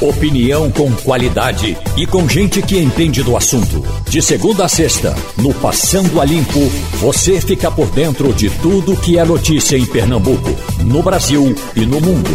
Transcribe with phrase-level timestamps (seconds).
[0.00, 3.84] Opinião com qualidade e com gente que entende do assunto.
[4.08, 6.58] De segunda a sexta, no Passando a Limpo,
[6.94, 12.00] você fica por dentro de tudo que é notícia em Pernambuco, no Brasil e no
[12.00, 12.30] mundo.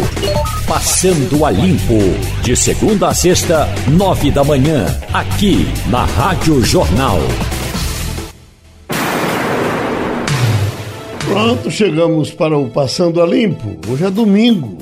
[0.64, 1.98] Passando a Limpo.
[2.44, 7.18] De segunda a sexta, nove da manhã, aqui na Rádio Jornal.
[11.28, 13.76] Pronto, chegamos para o Passando a Limpo.
[13.90, 14.78] Hoje é domingo.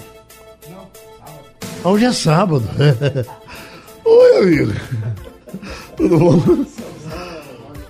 [1.84, 2.64] Hoje é sábado.
[4.06, 4.72] Oi, amigo.
[5.94, 6.64] Tudo bom?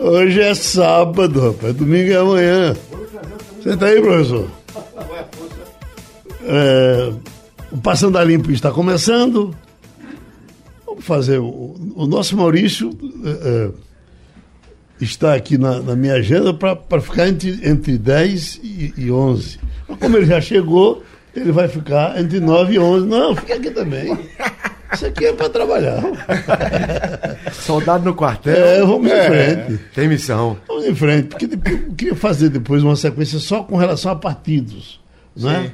[0.01, 1.77] Hoje é sábado, rapaz.
[1.77, 2.77] Domingo é amanhã.
[3.63, 4.51] Senta aí, professor.
[6.43, 7.13] É,
[7.71, 9.55] o Passando a Limpo está começando.
[10.85, 11.39] Vamos fazer.
[11.39, 12.91] O, o nosso Maurício
[13.25, 13.71] é, é
[15.01, 19.61] está aqui na, na minha agenda para ficar entre, entre 10 e, e 11.
[19.89, 21.03] Mas como ele já chegou,
[21.35, 23.07] ele vai ficar entre 9 e 11.
[23.07, 24.17] Não, fica aqui também.
[24.93, 26.01] Isso aqui é para trabalhar.
[27.53, 28.55] Soldado no quartel.
[28.55, 29.85] É, vamos é, em frente.
[29.93, 30.57] Tem missão.
[30.69, 35.01] Vamos em frente, porque eu queria fazer depois uma sequência só com relação a partidos.
[35.37, 35.73] Não é?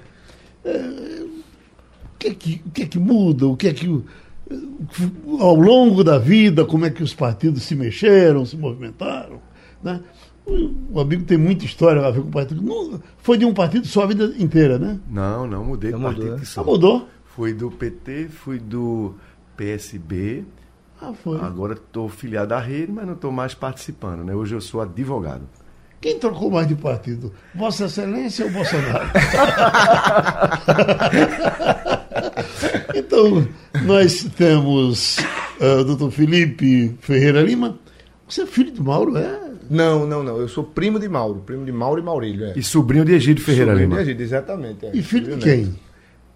[0.65, 3.47] é o, que é que, o que é que muda?
[3.47, 4.03] O que é que.
[5.39, 9.41] Ao longo da vida, como é que os partidos se mexeram, se movimentaram.
[9.83, 10.01] Né?
[10.93, 12.63] O amigo tem muita história a ver com o partido.
[12.63, 14.99] Não, foi de um partido só a vida inteira, né?
[15.09, 16.33] Não, não mudei de partido.
[16.33, 16.47] Mudou.
[16.57, 17.09] Ah, mudou?
[17.25, 19.15] Fui do PT, fui do
[19.57, 20.45] PSB.
[21.01, 21.41] Ah, foi.
[21.41, 24.25] Agora estou filiado à rede, mas não estou mais participando.
[24.25, 24.35] Né?
[24.35, 25.43] Hoje eu sou advogado.
[26.01, 27.33] Quem trocou mais de partido?
[27.55, 29.11] Vossa Excelência ou Bolsonaro?
[32.97, 33.47] então,
[33.85, 35.19] nós temos
[35.61, 37.79] uh, o doutor Felipe Ferreira Lima.
[38.27, 39.40] Você é filho de Mauro, é?
[39.71, 40.37] Não, não, não.
[40.37, 42.47] Eu sou primo de Mauro, primo de Mauro e Maurílio.
[42.47, 42.53] É.
[42.57, 44.03] E sobrinho de Egídio Ferreira sobrinho Lima.
[44.03, 44.87] de Egídio, exatamente.
[44.87, 44.91] É.
[44.93, 45.75] E filho de quem?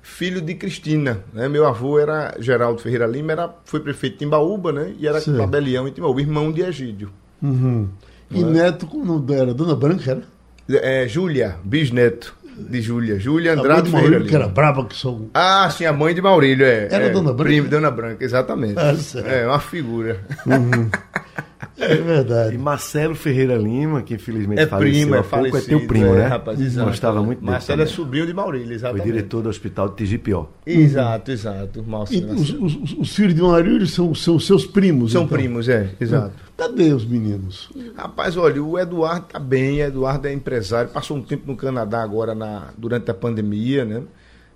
[0.01, 1.19] Filho de Cristina.
[1.33, 1.49] Né?
[1.49, 4.93] Meu avô era Geraldo Ferreira Lima, era, foi prefeito de Timbaúba, né?
[4.99, 5.37] E era Sim.
[5.37, 7.11] tabelião em Timbaúba, irmão de Egídio.
[7.43, 7.89] Uhum.
[8.31, 8.45] E é?
[8.45, 9.53] neto, como era?
[9.53, 10.23] Dona Branca era?
[10.69, 13.19] É, Júlia, bisneto de Júlia.
[13.19, 15.29] Júlia Andrade a Ferreira que era brava que sou.
[15.35, 16.89] Ah, sim, a mãe de Maurílio, é.
[16.91, 17.45] Era é, Dona Branca?
[17.45, 18.79] Primo, Dona Branca, exatamente.
[18.79, 18.95] Ah,
[19.27, 20.21] é, uma figura.
[20.47, 20.89] Uhum.
[21.85, 22.55] É verdade.
[22.55, 26.19] E Marcelo Ferreira Lima, que infelizmente é faleceu primo, é pouco, é teu primo, é,
[26.19, 26.27] né?
[26.27, 26.89] Rapaz, exato.
[26.89, 29.03] Gostava muito Marcelo é sobrinho de Maurílio, exatamente.
[29.03, 30.47] Foi diretor do hospital de Tigipió.
[30.67, 31.85] Exato, exato.
[32.11, 35.37] E os, os, os, filhos de Maurílio são, são seus primos, São então.
[35.37, 36.33] primos, é, exato.
[36.57, 37.71] Cadê os meninos?
[37.97, 42.03] Rapaz, olha, o Eduardo tá bem, o Eduardo é empresário, passou um tempo no Canadá
[42.03, 44.03] agora na, durante a pandemia, né?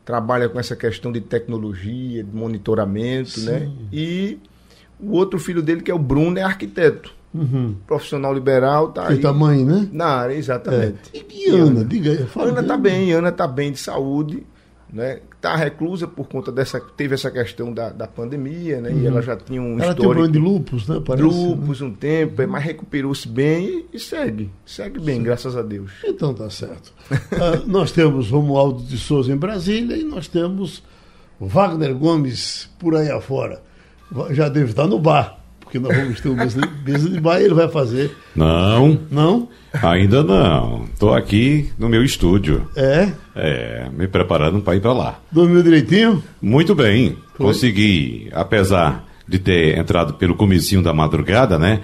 [0.04, 3.58] Trabalha com essa questão de tecnologia, de monitoramento, né?
[3.60, 3.66] Sim.
[3.66, 3.72] né?
[3.92, 4.38] E
[5.00, 7.17] o outro filho dele, que é o Bruno, é arquiteto.
[7.32, 7.76] Uhum.
[7.86, 9.18] Profissional liberal, tá aí.
[9.18, 9.88] tamanho, né?
[9.92, 11.10] Na área, exatamente.
[11.12, 11.24] É.
[11.30, 12.26] E, Ana, diga aí.
[12.36, 14.46] Ana tá bem, Ana tá bem de saúde,
[14.90, 15.20] né?
[15.40, 16.80] Tá reclusa por conta dessa.
[16.80, 18.90] Teve essa questão da, da pandemia, né?
[18.90, 19.00] Uhum.
[19.02, 20.04] E ela já tinha um ela histórico.
[20.04, 21.02] Ela tem um de lupus, né?
[21.04, 21.86] Parece, lupus né?
[21.86, 24.50] um tempo, mas recuperou-se bem e, e, segue.
[24.64, 25.22] Segue bem, Sim.
[25.22, 25.92] graças a Deus.
[26.04, 26.92] Então tá certo.
[27.10, 30.82] uh, nós temos Romualdo de Souza em Brasília e nós temos
[31.38, 33.62] Wagner Gomes por aí afora.
[34.30, 37.40] Já deve estar no bar porque nós vamos ter um mesa de, mesa de bar
[37.40, 38.10] e ele vai fazer.
[38.34, 38.98] Não.
[39.10, 39.48] Não?
[39.82, 40.84] Ainda não.
[40.84, 42.66] Estou aqui no meu estúdio.
[42.74, 43.12] É?
[43.36, 45.20] É, me preparando para ir para lá.
[45.30, 46.24] Dormiu direitinho?
[46.40, 47.18] Muito bem.
[47.34, 47.46] Foi?
[47.46, 51.80] Consegui, apesar de ter entrado pelo comecinho da madrugada, né?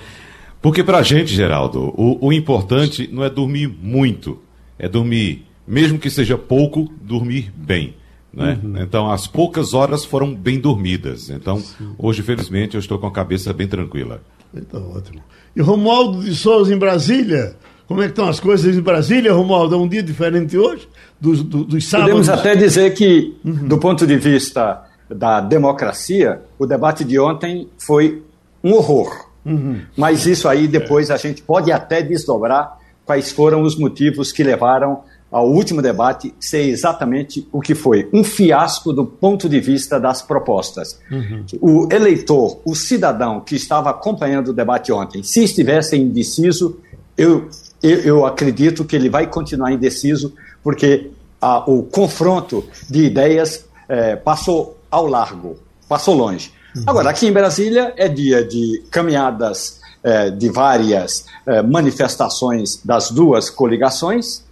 [0.62, 4.39] Porque para a gente, Geraldo, o, o importante não é dormir muito,
[4.78, 7.94] é dormir, mesmo que seja pouco, dormir bem.
[8.37, 8.59] Né?
[8.62, 8.83] Uhum.
[8.83, 11.31] Então, as poucas horas foram bem dormidas.
[11.31, 11.95] Então, Sim.
[11.99, 14.21] hoje, felizmente, eu estou com a cabeça bem tranquila.
[14.55, 15.22] Então, ótimo.
[15.55, 17.56] E Romualdo de Souza em Brasília?
[17.87, 19.75] Como é que estão as coisas em Brasília, Romualdo?
[19.75, 20.89] É um dia diferente hoje
[21.21, 22.12] dos, dos, dos sábados?
[22.12, 23.69] Podemos até dizer que, uhum.
[23.69, 28.23] do ponto de vista da democracia, o debate de ontem foi
[28.62, 29.28] um horror.
[29.44, 29.83] Uhum.
[29.97, 35.03] Mas isso aí depois a gente pode até desdobrar quais foram os motivos que levaram
[35.34, 40.22] ao último debate ser exatamente o que foi: um fiasco do ponto de vista das
[40.22, 41.00] propostas.
[41.11, 41.45] Uhum.
[41.61, 46.79] O eleitor, o cidadão que estava acompanhando o debate ontem, se estivesse indeciso,
[47.19, 47.49] eu,
[47.82, 50.32] eu, eu acredito que ele vai continuar indeciso,
[50.62, 51.11] porque
[51.43, 55.56] a, o confronto de ideias é, passou ao largo,
[55.88, 56.53] passou longe.
[56.76, 56.85] Uhum.
[56.87, 63.50] Agora, aqui em Brasília é dia de caminhadas é, de várias é, manifestações das duas
[63.50, 64.44] coligações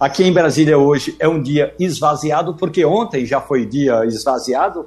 [0.00, 4.86] Aqui em Brasília hoje é um dia esvaziado, porque ontem já foi dia esvaziado.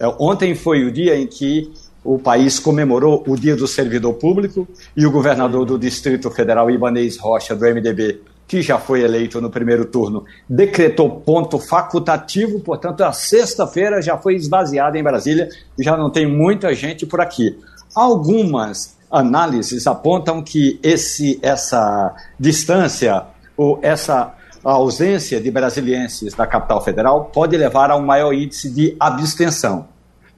[0.00, 1.72] É, ontem foi o dia em que
[2.02, 4.66] o país comemorou o Dia do Servidor Público
[4.96, 9.48] e o governador do Distrito Federal, Ibanez Rocha, do MDB, que já foi eleito no
[9.48, 15.96] primeiro turno, decretou ponto facultativo, portanto, a sexta-feira já foi esvaziada em Brasília e já
[15.96, 17.56] não tem muita gente por aqui.
[17.94, 23.24] Algumas análises apontam que esse, essa distância
[23.56, 24.34] ou essa
[24.64, 29.88] ausência de brasilienses na capital federal pode levar a um maior índice de abstenção.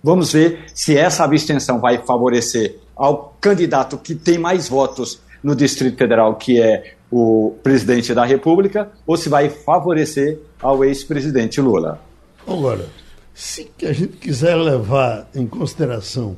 [0.02, 5.96] Vamos ver se essa abstenção vai favorecer ao candidato que tem mais votos no Distrito
[5.96, 12.00] Federal, que é o presidente da República, ou se vai favorecer ao ex-presidente Lula.
[12.46, 12.86] Agora,
[13.34, 16.36] se a gente quiser levar em consideração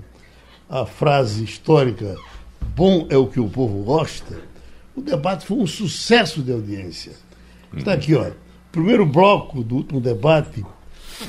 [0.68, 2.16] a frase histórica
[2.74, 4.36] bom é o que o povo gosta,
[4.96, 7.12] o debate foi um sucesso de audiência.
[7.76, 8.30] Está aqui, ó.
[8.70, 10.64] Primeiro bloco do último debate,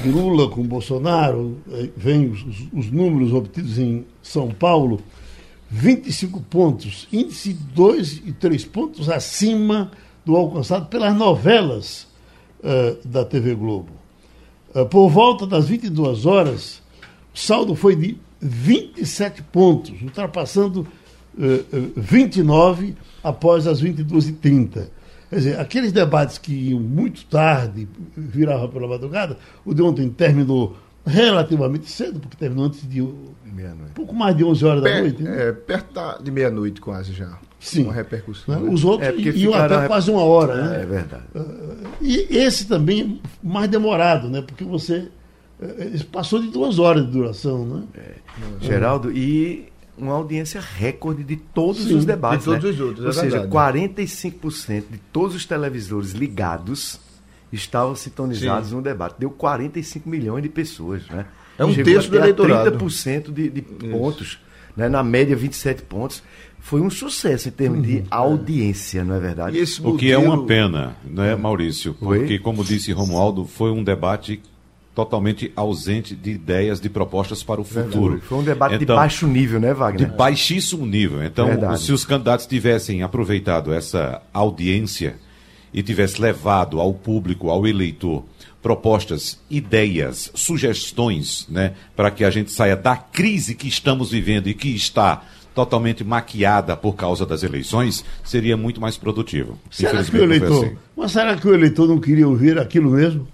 [0.06, 1.58] Lula com Bolsonaro,
[1.96, 5.02] vem os, os números obtidos em São Paulo,
[5.70, 9.92] 25 pontos, índice 2 e 3 pontos acima
[10.24, 12.08] do alcançado pelas novelas
[12.60, 13.90] uh, da TV Globo.
[14.74, 16.82] Uh, por volta das 22 horas,
[17.34, 20.88] o saldo foi de 27 pontos, ultrapassando
[21.38, 24.90] uh, 29 após as 22h30.
[25.34, 29.36] Quer dizer, aqueles debates que iam muito tarde, viravam pela madrugada,
[29.66, 33.02] o de ontem terminou relativamente cedo, porque terminou antes de
[33.44, 33.94] meia-noite.
[33.96, 35.24] pouco mais de 11 horas per, da noite.
[35.24, 35.48] Né?
[35.48, 37.40] É, perto de meia-noite quase já.
[37.60, 37.86] Sim.
[37.86, 38.60] Uma repercussão.
[38.60, 38.70] Né?
[38.70, 39.88] Os outros é iam até rep...
[39.88, 40.56] quase uma hora.
[40.56, 40.82] Né?
[40.84, 41.24] É verdade.
[41.34, 44.44] Uh, e esse também mais demorado, né?
[44.46, 45.10] porque você
[45.60, 47.66] uh, passou de duas horas de duração.
[47.66, 47.84] Né?
[47.96, 48.14] É.
[48.62, 52.40] Geraldo, e uma audiência recorde de todos Sim, os debates.
[52.40, 52.70] De todos né?
[52.70, 53.82] os outros, é Ou seja, verdade.
[53.82, 57.00] 45% de todos os televisores ligados
[57.52, 58.76] estavam sintonizados Sim.
[58.76, 59.16] no debate.
[59.20, 61.08] Deu 45 milhões de pessoas.
[61.08, 61.26] Né?
[61.58, 62.78] É um Chegou terço do eleitorado.
[62.78, 64.40] 30% de, de pontos,
[64.76, 64.90] né?
[64.90, 66.24] na média 27 pontos.
[66.60, 69.62] Foi um sucesso em termos uhum, de audiência, não é verdade?
[69.84, 71.94] O que é uma pena, né, Maurício?
[71.94, 74.42] Porque, como disse Romualdo, foi um debate
[74.94, 78.22] totalmente ausente de ideias, de propostas para o futuro.
[78.22, 80.08] Foi um debate então, de baixo nível, né, Wagner?
[80.08, 81.24] De baixíssimo nível.
[81.24, 81.82] Então, Verdade.
[81.82, 85.16] se os candidatos tivessem aproveitado essa audiência
[85.74, 88.24] e tivesse levado ao público, ao eleitor,
[88.62, 94.54] propostas, ideias, sugestões, né, para que a gente saia da crise que estamos vivendo e
[94.54, 95.24] que está
[95.56, 99.58] totalmente maquiada por causa das eleições, seria muito mais produtivo.
[99.70, 100.78] Será que o eleitor, assim.
[100.96, 103.28] mas será que o eleitor não queria ouvir aquilo mesmo?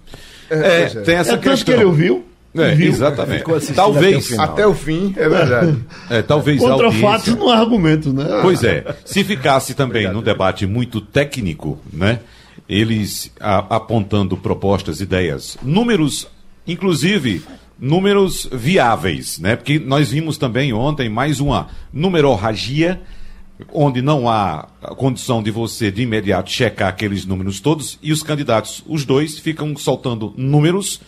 [0.50, 1.38] É, é, tem essa é questão.
[1.38, 2.26] tanto que ele ouviu.
[2.54, 3.44] É, viu, exatamente.
[3.74, 4.36] Talvez.
[4.36, 5.78] Até o fim, é verdade.
[6.10, 7.08] É, talvez Contra audiência...
[7.08, 8.24] fatos não há argumento, né?
[8.42, 8.84] Pois é.
[9.04, 10.14] Se ficasse também Obrigado.
[10.14, 12.18] num debate muito técnico, né?
[12.68, 16.26] Eles a, apontando propostas, ideias, números,
[16.66, 17.42] inclusive
[17.78, 19.54] números viáveis, né?
[19.54, 23.00] Porque nós vimos também ontem mais uma numerorragia
[23.72, 28.82] onde não há condição de você de imediato checar aqueles números todos e os candidatos,
[28.86, 31.00] os dois, ficam soltando números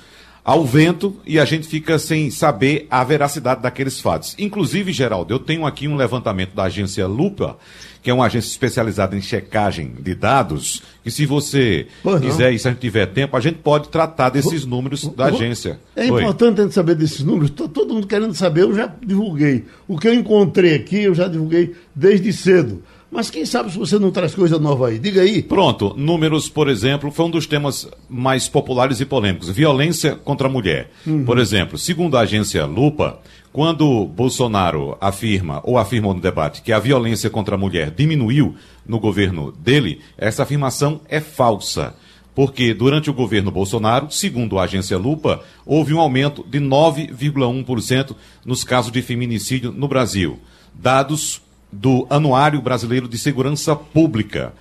[0.44, 4.34] ao vento e a gente fica sem saber a veracidade daqueles fatos.
[4.38, 7.56] Inclusive, Geraldo, eu tenho aqui um levantamento da agência Lupa,
[8.02, 11.86] que é uma agência especializada em checagem de dados, que se você
[12.20, 15.78] quiser e se a gente tiver tempo, a gente pode tratar desses números da agência.
[15.94, 19.64] É importante a gente saber desses números, todo mundo querendo saber, eu já divulguei.
[19.86, 22.82] O que eu encontrei aqui, eu já divulguei desde cedo.
[23.12, 24.98] Mas quem sabe se você não traz coisa nova aí?
[24.98, 25.42] Diga aí.
[25.42, 29.50] Pronto, números, por exemplo, foi um dos temas mais populares e polêmicos.
[29.50, 30.90] Violência contra a mulher.
[31.06, 31.22] Uhum.
[31.22, 33.20] Por exemplo, segundo a agência Lupa,
[33.52, 38.98] quando Bolsonaro afirma, ou afirmou no debate, que a violência contra a mulher diminuiu no
[38.98, 41.94] governo dele, essa afirmação é falsa.
[42.34, 48.64] Porque durante o governo Bolsonaro, segundo a agência Lupa, houve um aumento de 9,1% nos
[48.64, 50.38] casos de feminicídio no Brasil.
[50.72, 54.52] Dados do Anuário Brasileiro de Segurança Pública,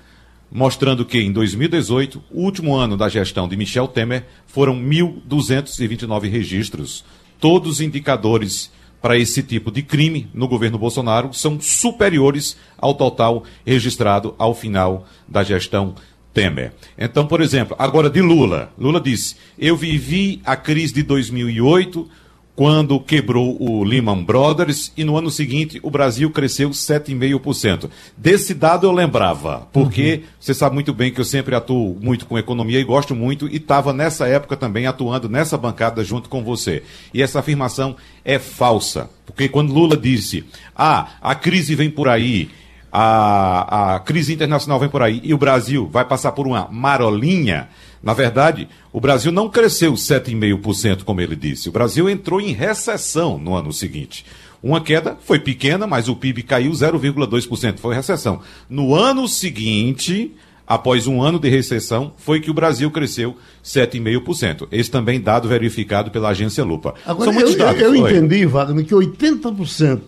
[0.49, 7.03] mostrando que em 2018, o último ano da gestão de Michel Temer, foram 1.229 registros.
[7.39, 13.43] Todos os indicadores para esse tipo de crime no governo Bolsonaro são superiores ao total
[13.65, 15.95] registrado ao final da gestão
[16.33, 16.73] Temer.
[16.97, 18.71] Então, por exemplo, agora de Lula.
[18.77, 22.07] Lula disse: Eu vivi a crise de 2008
[22.55, 27.89] quando quebrou o Lehman Brothers e no ano seguinte o Brasil cresceu 7,5%.
[28.17, 30.29] Desse dado eu lembrava, porque uhum.
[30.39, 33.55] você sabe muito bem que eu sempre atuo muito com economia e gosto muito e
[33.55, 36.83] estava nessa época também atuando nessa bancada junto com você.
[37.13, 40.43] E essa afirmação é falsa, porque quando Lula disse:
[40.75, 42.49] "Ah, a crise vem por aí,
[42.91, 47.69] a, a crise internacional vem por aí e o Brasil vai passar por uma marolinha",
[48.03, 51.69] na verdade, o Brasil não cresceu 7,5%, como ele disse.
[51.69, 54.25] O Brasil entrou em recessão no ano seguinte.
[54.61, 58.41] Uma queda foi pequena, mas o PIB caiu 0,2%, foi recessão.
[58.69, 60.35] No ano seguinte,
[60.67, 64.67] após um ano de recessão, foi que o Brasil cresceu 7,5%.
[64.71, 66.93] Esse também dado verificado pela agência Lupa.
[67.05, 67.81] Agora, São muitos eu, dados.
[67.81, 70.01] Eu, eu entendi, Wagner, que 80%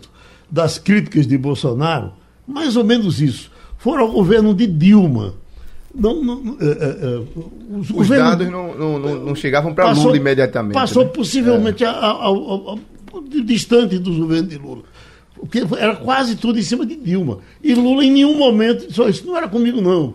[0.50, 2.12] das críticas de Bolsonaro,
[2.46, 5.34] mais ou menos isso, foram ao governo de Dilma.
[5.94, 10.74] Não, não, é, é, é os, os dados não, não, não chegavam para Lula imediatamente.
[10.74, 11.10] Passou né?
[11.14, 11.86] possivelmente é.
[11.86, 12.76] a, a, a,
[13.44, 14.82] distante dos governos de Lula.
[15.38, 17.38] Porque era quase tudo em cima de Dilma.
[17.62, 20.14] E Lula em nenhum momento só isso não era comigo, não.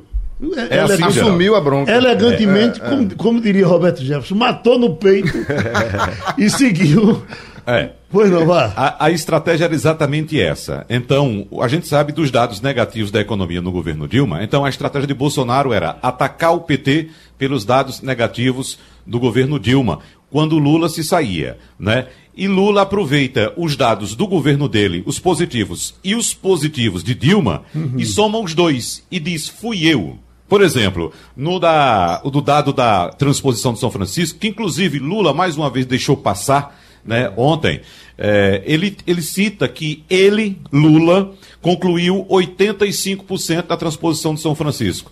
[0.69, 1.91] É, é assim, assumiu a bronca.
[1.91, 5.37] Elegantemente, é, é, como, como, diria Roberto Jefferson, matou no peito
[6.37, 7.21] e seguiu.
[7.67, 7.91] É.
[8.11, 8.73] Pois não, vá.
[8.75, 10.85] A, a, estratégia era exatamente essa.
[10.89, 14.43] Então, a gente sabe dos dados negativos da economia no governo Dilma.
[14.43, 19.99] Então, a estratégia de Bolsonaro era atacar o PT pelos dados negativos do governo Dilma,
[20.29, 22.07] quando Lula se saía, né?
[22.35, 27.63] E Lula aproveita os dados do governo dele, os positivos e os positivos de Dilma,
[27.75, 27.95] uhum.
[27.97, 30.17] e soma os dois e diz: fui eu.
[30.47, 35.55] Por exemplo, no da, do dado da transposição de São Francisco, que inclusive Lula mais
[35.55, 36.75] uma vez deixou passar
[37.05, 37.81] né, ontem,
[38.17, 45.11] é, ele, ele cita que ele, Lula, concluiu 85% da transposição de São Francisco.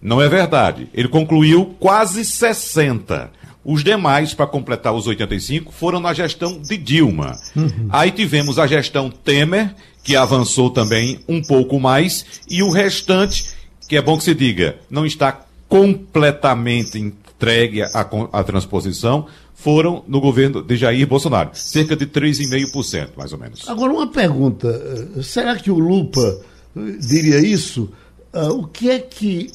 [0.00, 0.88] Não é verdade.
[0.92, 3.28] Ele concluiu quase 60%.
[3.64, 7.38] Os demais, para completar os 85, foram na gestão de Dilma.
[7.54, 7.88] Uhum.
[7.90, 9.72] Aí tivemos a gestão Temer,
[10.02, 13.50] que avançou também um pouco mais, e o restante,
[13.88, 19.26] que é bom que se diga, não está completamente entregue à, à transposição,
[19.62, 21.50] foram no governo de Jair Bolsonaro.
[21.54, 23.68] Cerca de 3,5%, mais ou menos.
[23.68, 24.68] Agora, uma pergunta.
[25.16, 26.40] Eh, será que o Lupa
[26.76, 27.88] eh, diria isso?
[28.34, 29.50] Uh, o que é que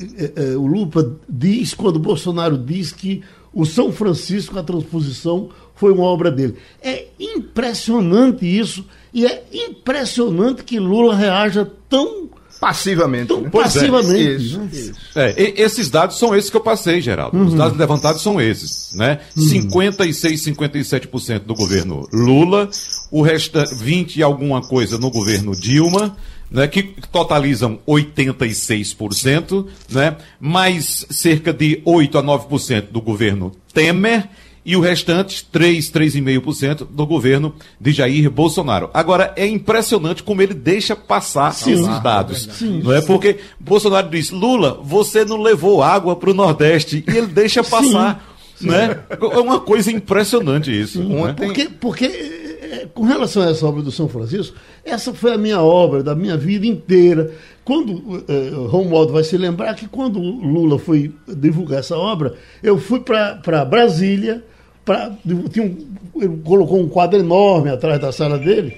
[0.55, 6.29] o Lupa diz quando Bolsonaro diz que o São Francisco, a transposição, foi uma obra
[6.29, 6.55] dele?
[6.79, 13.33] É impressionante isso, e é impressionante que Lula reaja tão Passivamente.
[13.33, 13.49] Né?
[13.49, 14.27] passivamente.
[14.27, 14.93] É, isso, isso.
[15.15, 17.37] É, esses dados são esses que eu passei, Geraldo.
[17.37, 17.45] Uhum.
[17.45, 18.93] Os dados levantados são esses.
[18.93, 19.19] Né?
[19.35, 19.43] Uhum.
[19.43, 22.69] 56, 57% do governo Lula,
[23.11, 26.15] o restante 20 e alguma coisa no governo Dilma.
[26.49, 34.29] Né, que totalizam 86%, né, mais cerca de 8 a 9% do governo Temer
[34.67, 38.89] e o restante, 3, 3,5% do governo de Jair Bolsonaro.
[38.93, 41.71] Agora, é impressionante como ele deixa passar Sim.
[41.71, 42.49] esses dados.
[42.51, 42.81] Sim.
[42.83, 47.27] Não é porque Bolsonaro diz, Lula, você não levou água para o Nordeste, e ele
[47.27, 48.35] deixa passar.
[48.57, 48.67] Sim.
[48.67, 48.99] Né?
[49.09, 51.01] É uma coisa impressionante isso.
[51.01, 51.33] Né?
[51.37, 55.61] Porque, porque, é, com relação a essa obra do São Francisco, essa foi a minha
[55.61, 57.31] obra da minha vida inteira.
[57.63, 62.33] Quando eh, Romualdo vai se lembrar que quando Lula foi divulgar essa obra,
[62.63, 64.43] eu fui para Brasília,
[64.87, 65.11] pra,
[65.51, 68.77] tinha um, ele colocou um quadro enorme atrás da sala dele.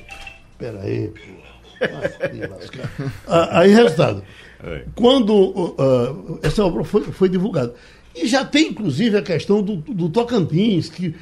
[0.52, 1.14] Espera aí,
[3.28, 4.24] ah, Aí, resultado.
[4.96, 7.74] Quando uh, essa obra foi, foi divulgada.
[8.14, 11.16] E já tem, inclusive, a questão do, do Tocantins, que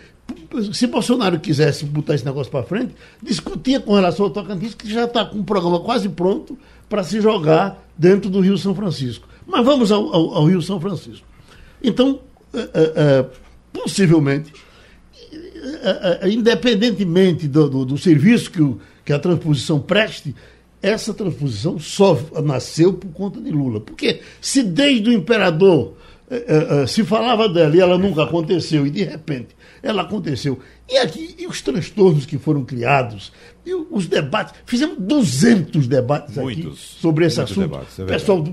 [0.74, 5.04] se Bolsonaro quisesse botar esse negócio para frente, discutia com relação ao Tocantins, que já
[5.04, 6.58] está com um programa quase pronto
[6.90, 9.28] para se jogar dentro do Rio São Francisco.
[9.46, 11.28] Mas vamos ao, ao, ao Rio São Francisco.
[11.84, 12.22] Então,
[12.54, 13.30] uh, uh,
[13.72, 14.66] possivelmente, é, é, é,
[16.30, 20.36] independentemente do, do, do serviço que, o, que a transposição preste,
[20.82, 23.80] essa transposição só nasceu por conta de Lula.
[23.80, 25.96] Porque se desde o imperador
[26.88, 30.60] se falava dela e ela nunca aconteceu, e de repente ela aconteceu.
[30.90, 33.32] E aqui, e os transtornos que foram criados,
[33.66, 37.62] e os debates, fizemos 200 debates Muitos, aqui sobre esse assunto.
[37.62, 38.44] Debates, é Pessoal,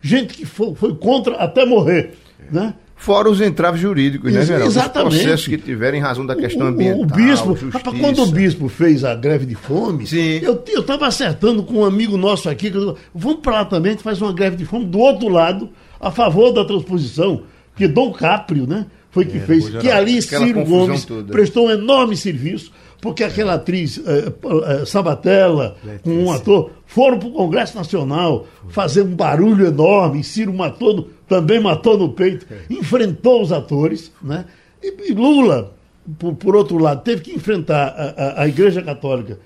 [0.00, 2.14] gente que foi, foi contra até morrer.
[2.50, 2.74] Né?
[3.00, 4.66] Fora os entraves jurídicos, né, Geraldo?
[4.66, 5.16] Exatamente.
[5.16, 7.00] Os processos que tiverem razão da questão ambiental.
[7.00, 7.98] O, bispo, justiça.
[7.98, 10.40] quando o bispo fez a greve de fome, Sim.
[10.42, 14.20] eu estava acertando com um amigo nosso aqui, que eu, vamos para lá também, faz
[14.20, 18.84] uma greve de fome do outro lado, a favor da transposição, que Dom Caprio, né?
[19.10, 21.32] Foi que é, fez, que ali Ciro Gomes toda.
[21.32, 27.28] prestou um enorme serviço, porque aquela atriz uh, uh, Sabatella, com um ator, foram para
[27.28, 33.52] o Congresso Nacional fazer um barulho enorme, Ciro matou também matou no peito, enfrentou os
[33.52, 34.46] atores, né?
[34.82, 35.72] E, e Lula,
[36.18, 39.38] por, por, outro lado, teve que enfrentar a, a, a, Igreja Católica,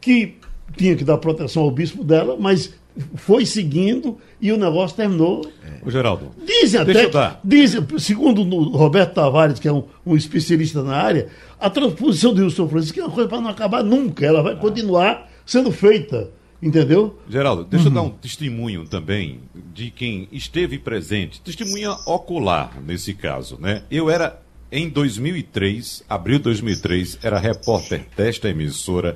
[0.00, 0.36] que
[0.76, 2.72] tinha que dar proteção ao bispo dela, mas
[3.16, 5.46] foi seguindo e o negócio terminou.
[5.84, 6.30] O Geraldo.
[6.44, 11.68] Dizem até, dizem, segundo o Roberto Tavares, que é um, um, especialista na área, a
[11.68, 15.28] transposição do Rio São Francisco é uma coisa para não acabar nunca, ela vai continuar
[15.44, 16.30] sendo feita.
[16.62, 17.18] Entendeu?
[17.28, 17.90] Geraldo, deixa uhum.
[17.90, 19.40] eu dar um testemunho também
[19.74, 23.82] de quem esteve presente, testemunha ocular nesse caso, né?
[23.90, 24.40] Eu era
[24.72, 29.14] em 2003, abril de 2003, era repórter desta emissora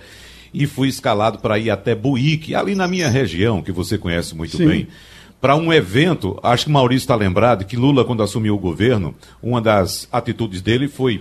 [0.52, 4.57] e fui escalado para ir até Buíque, ali na minha região, que você conhece muito
[4.57, 4.67] Sim.
[4.67, 4.88] bem,
[5.40, 6.38] para um evento.
[6.43, 10.88] Acho que Maurício está lembrado que Lula, quando assumiu o governo, uma das atitudes dele
[10.88, 11.21] foi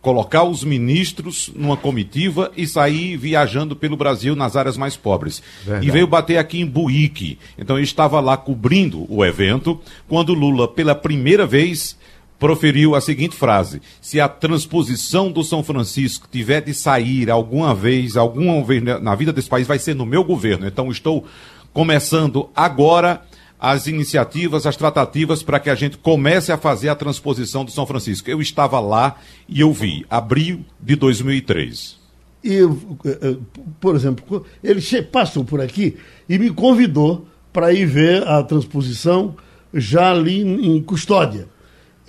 [0.00, 5.42] colocar os ministros numa comitiva e sair viajando pelo Brasil nas áreas mais pobres.
[5.64, 5.86] Verdade.
[5.86, 7.38] E veio bater aqui em Buíque.
[7.58, 11.96] Então eu estava lá cobrindo o evento quando Lula, pela primeira vez,
[12.38, 18.16] proferiu a seguinte frase: Se a transposição do São Francisco tiver de sair alguma vez,
[18.16, 20.66] alguma vez na vida desse país, vai ser no meu governo.
[20.66, 21.26] Então estou
[21.72, 23.22] começando agora
[23.60, 27.86] as iniciativas, as tratativas para que a gente comece a fazer a transposição do São
[27.86, 28.30] Francisco.
[28.30, 29.16] Eu estava lá
[29.48, 31.98] e eu vi, abril de 2003.
[32.44, 33.36] E, eh, eh,
[33.80, 35.96] por exemplo, ele passou por aqui
[36.28, 39.34] e me convidou para ir ver a transposição
[39.74, 41.48] já ali em Custódia.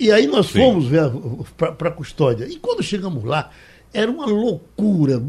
[0.00, 0.86] E aí nós fomos
[1.58, 2.46] para Custódia.
[2.46, 3.50] E quando chegamos lá,
[3.92, 5.22] era uma loucura.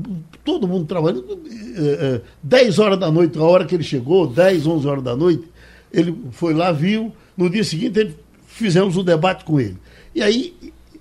[0.46, 1.38] Todo mundo trabalhando.
[2.42, 5.44] 10 eh, horas da noite, a hora que ele chegou, 10, 11 horas da noite,
[5.92, 7.12] ele foi lá, viu.
[7.36, 8.16] No dia seguinte, ele,
[8.48, 9.78] fizemos um debate com ele.
[10.16, 10.56] E aí,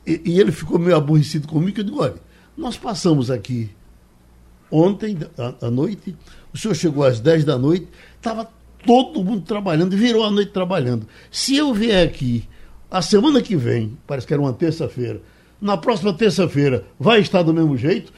[0.05, 1.79] e, e ele ficou meio aborrecido comigo.
[1.79, 2.17] Eu digo: olha,
[2.57, 3.71] nós passamos aqui
[4.69, 6.17] ontem à, à noite,
[6.53, 7.87] o senhor chegou às 10 da noite,
[8.17, 8.50] estava
[8.85, 11.07] todo mundo trabalhando, virou a noite trabalhando.
[11.31, 12.49] Se eu vier aqui
[12.90, 15.20] a semana que vem, parece que era uma terça-feira,
[15.61, 18.12] na próxima terça-feira vai estar do mesmo jeito,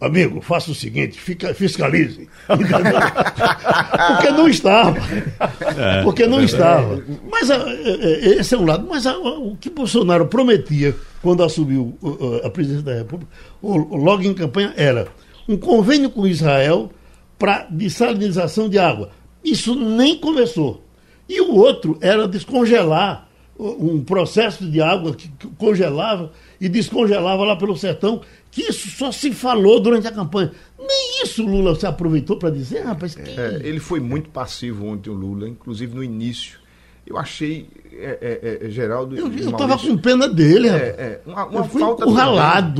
[0.00, 2.28] Amigo, faça o seguinte, fica, fiscalize.
[2.46, 4.98] Porque não estava.
[5.78, 7.02] É, Porque não é estava.
[7.30, 8.86] Mas a, é, esse é um lado.
[8.86, 11.96] Mas a, o que Bolsonaro prometia quando assumiu
[12.44, 15.08] a presidência da República, logo em campanha, era
[15.48, 16.90] um convênio com Israel
[17.38, 19.10] para dessalinização de água.
[19.42, 20.84] Isso nem começou.
[21.26, 23.26] E o outro era descongelar
[23.64, 29.32] um processo de água que congelava e descongelava lá pelo sertão, que isso só se
[29.32, 30.52] falou durante a campanha.
[30.78, 33.14] Nem isso Lula se aproveitou para dizer, rapaz.
[33.14, 33.30] Que...
[33.30, 36.64] É, ele foi muito passivo ontem, o Lula, inclusive no início.
[37.06, 39.14] Eu achei, é, é, é Geraldo.
[39.14, 42.06] Eu estava com pena dele, é, é, uma, uma eu fui falta.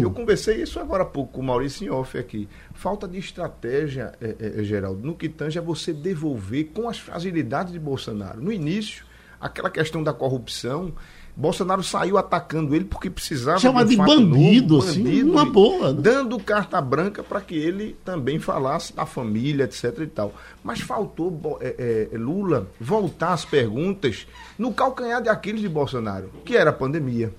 [0.00, 2.48] Eu conversei isso agora há pouco com o Maurício em off aqui.
[2.72, 7.72] Falta de estratégia, é, é, Geraldo, no que tange é você devolver com as fragilidades
[7.72, 8.40] de Bolsonaro.
[8.40, 9.04] No início,
[9.44, 10.94] aquela questão da corrupção,
[11.36, 15.44] Bolsonaro saiu atacando ele porque precisava Chama de, um de bandido, novo, bandido, assim, uma
[15.44, 15.92] boa.
[15.92, 16.00] Né?
[16.00, 20.32] Dando carta branca para que ele também falasse da família, etc e tal.
[20.62, 24.26] Mas faltou é, é, Lula voltar às perguntas
[24.58, 27.34] no calcanhar de Aquiles de Bolsonaro, que era a pandemia,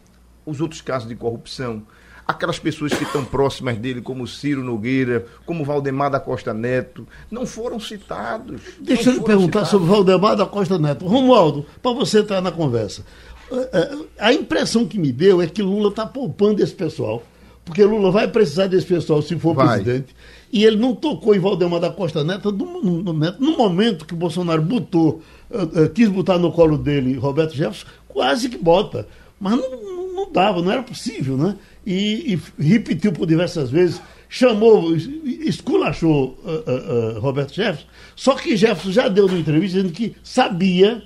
[0.46, 1.82] os outros casos de corrupção,
[2.28, 7.46] aquelas pessoas que estão próximas dele, como Ciro Nogueira, como Valdemar da Costa Neto, não
[7.46, 8.62] foram citados.
[8.80, 9.70] Deixa eu lhe perguntar citados.
[9.70, 11.06] sobre Valdemar da Costa Neto.
[11.06, 13.06] Romualdo, para você estar na conversa.
[13.52, 17.22] Eh, eh, a impressão que me deu é que Lula está poupando esse pessoal,
[17.64, 19.82] porque Lula vai precisar desse pessoal se for vai.
[19.82, 20.16] presidente.
[20.52, 24.62] E ele não tocou em Valdemar da Costa Neto no, no, no momento que Bolsonaro
[24.62, 29.08] botou, uh, quis botar no colo dele Roberto Jefferson, quase que bota.
[29.40, 31.58] Mas não, não, não dava, não era possível, né?
[31.86, 39.08] E, e, repetiu por diversas vezes, chamou, esculachou uh, Roberto Jefferson, só que Jefferson já
[39.08, 41.04] deu uma entrevista dizendo que sabia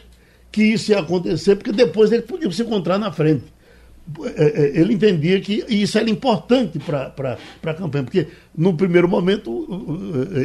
[0.52, 3.44] que isso ia acontecer, porque depois ele podia se encontrar na frente.
[4.74, 9.68] Ele entendia que isso era importante para a campanha, porque no primeiro momento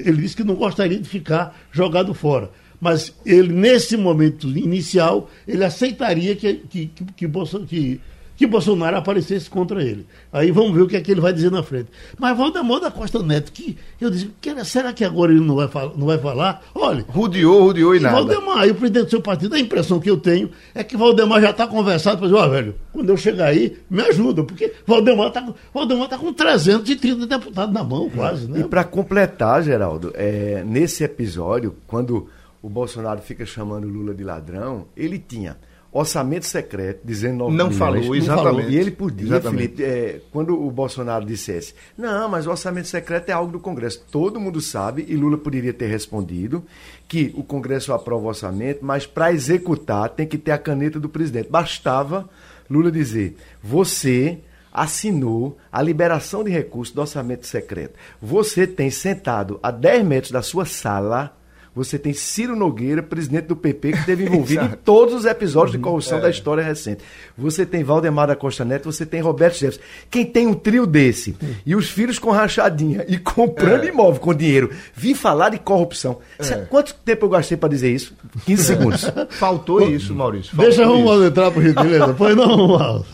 [0.04, 2.50] ele disse que não gostaria de ficar jogado fora.
[2.78, 7.28] Mas ele, nesse momento inicial, ele aceitaria que, que, que, que,
[7.66, 8.00] que
[8.36, 10.06] que Bolsonaro aparecesse contra ele.
[10.32, 11.88] Aí vamos ver o que é que ele vai dizer na frente.
[12.18, 14.30] Mas Valdemar da Costa Neto, que eu disse,
[14.64, 16.62] será que agora ele não vai, falar, não vai falar?
[16.74, 17.04] Olha.
[17.08, 18.16] Rudiou, rudiou e, e nada.
[18.16, 21.40] Valdemar, e o presidente do seu partido, a impressão que eu tenho é que Valdemar
[21.40, 24.72] já está conversado para dizer, ó, oh, velho, quando eu chegar aí, me ajuda, porque
[24.86, 28.60] Valdemar está Valdemar tá com 330 deputados na mão, quase, né?
[28.60, 32.28] E para completar, Geraldo, é, nesse episódio, quando
[32.60, 35.56] o Bolsonaro fica chamando Lula de ladrão, ele tinha
[35.94, 38.28] orçamento secreto, dizendo 9 Não milhões, falou, exatamente.
[38.28, 38.70] Não falou.
[38.70, 39.76] E ele podia, exatamente.
[39.76, 44.04] Felipe, é, quando o Bolsonaro dissesse, não, mas o orçamento secreto é algo do Congresso.
[44.10, 46.64] Todo mundo sabe, e Lula poderia ter respondido,
[47.06, 51.08] que o Congresso aprova o orçamento, mas para executar tem que ter a caneta do
[51.08, 51.48] presidente.
[51.48, 52.28] Bastava
[52.68, 54.38] Lula dizer, você
[54.72, 57.94] assinou a liberação de recursos do orçamento secreto.
[58.20, 61.36] Você tem sentado a 10 metros da sua sala
[61.74, 65.78] você tem Ciro Nogueira, presidente do PP, que esteve envolvido em todos os episódios de
[65.78, 66.22] corrupção é.
[66.22, 67.02] da história recente.
[67.36, 69.80] Você tem Valdemar da Costa Neto, você tem Roberto Jefferson.
[70.10, 73.88] Quem tem um trio desse e os filhos com rachadinha e comprando é.
[73.88, 76.18] imóvel com dinheiro, vir falar de corrupção.
[76.38, 76.56] É.
[76.66, 78.14] Quanto tempo eu gastei para dizer isso?
[78.46, 79.12] 15 segundos.
[79.30, 80.54] Faltou isso, Maurício.
[80.54, 82.14] Faltou Deixa Romualdo entrar por gentileza.
[82.16, 83.06] Pois não, Romualdo.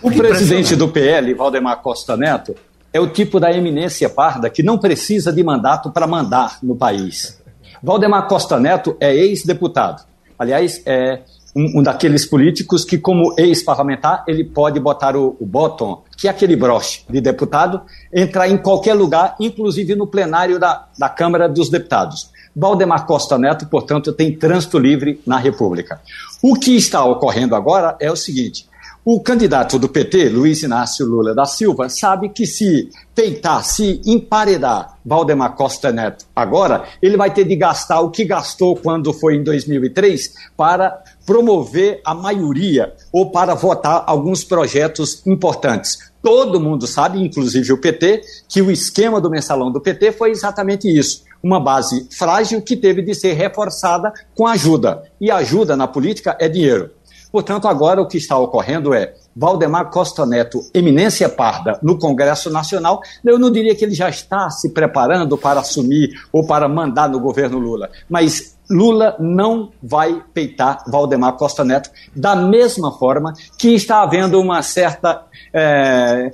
[0.00, 2.54] O presidente do PL, Valdemar Costa Neto,
[2.92, 7.42] é o tipo da eminência parda que não precisa de mandato para mandar no país.
[7.84, 10.06] Valdemar Costa Neto é ex-deputado.
[10.38, 11.20] Aliás, é
[11.54, 16.56] um, um daqueles políticos que, como ex-parlamentar, ele pode botar o, o que é aquele
[16.56, 22.30] broche de deputado, entrar em qualquer lugar, inclusive no plenário da, da Câmara dos Deputados.
[22.56, 26.00] Valdemar Costa Neto, portanto, tem trânsito livre na República.
[26.42, 28.66] O que está ocorrendo agora é o seguinte:
[29.04, 34.98] o candidato do PT, Luiz Inácio Lula da Silva, sabe que se peitar, se emparedar
[35.04, 39.44] Valdemar Costa Neto agora, ele vai ter de gastar o que gastou quando foi em
[39.44, 45.98] 2003 para promover a maioria ou para votar alguns projetos importantes.
[46.22, 50.88] Todo mundo sabe, inclusive o PT, que o esquema do mensalão do PT foi exatamente
[50.88, 51.22] isso.
[51.42, 55.02] Uma base frágil que teve de ser reforçada com ajuda.
[55.20, 56.90] E ajuda na política é dinheiro.
[57.34, 63.00] Portanto, agora o que está ocorrendo é Valdemar Costa Neto, eminência parda no Congresso Nacional,
[63.24, 67.18] eu não diria que ele já está se preparando para assumir ou para mandar no
[67.18, 74.02] governo Lula, mas Lula não vai peitar Valdemar Costa Neto da mesma forma que está
[74.02, 75.22] havendo uma certa,
[75.52, 76.30] é,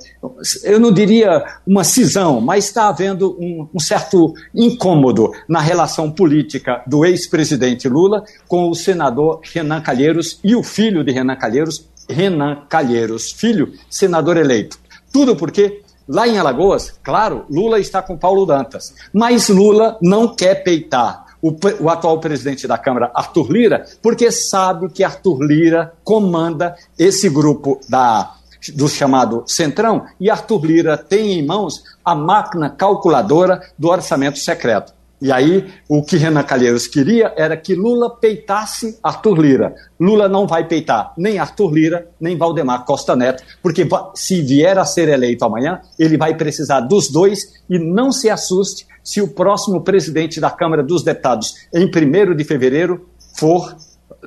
[0.63, 6.81] eu não diria uma cisão, mas está havendo um, um certo incômodo na relação política
[6.87, 12.63] do ex-presidente Lula com o senador Renan Calheiros e o filho de Renan Calheiros, Renan
[12.69, 14.79] Calheiros, filho, senador eleito.
[15.11, 20.55] Tudo porque Lá em Alagoas, claro, Lula está com Paulo Dantas, mas Lula não quer
[20.55, 26.75] peitar o, o, atual presidente da Câmara, Arthur Lira, porque sabe que Arthur Lira comanda
[26.97, 28.35] esse grupo da,
[28.75, 34.93] do chamado Centrão e Arthur Lira tem em mãos a máquina calculadora do orçamento secreto.
[35.21, 39.75] E aí, o que Renan Calheiros queria era que Lula peitasse Arthur Lira.
[39.99, 44.85] Lula não vai peitar nem Arthur Lira, nem Valdemar Costa Neto, porque se vier a
[44.85, 49.81] ser eleito amanhã, ele vai precisar dos dois e não se assuste se o próximo
[49.81, 53.75] presidente da Câmara dos Deputados, em 1 de fevereiro, for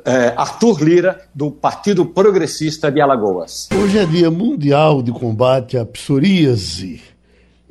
[0.05, 3.69] é, Arthur Lira, do Partido Progressista de Alagoas.
[3.75, 7.15] Hoje é Dia Mundial de Combate à Psoríase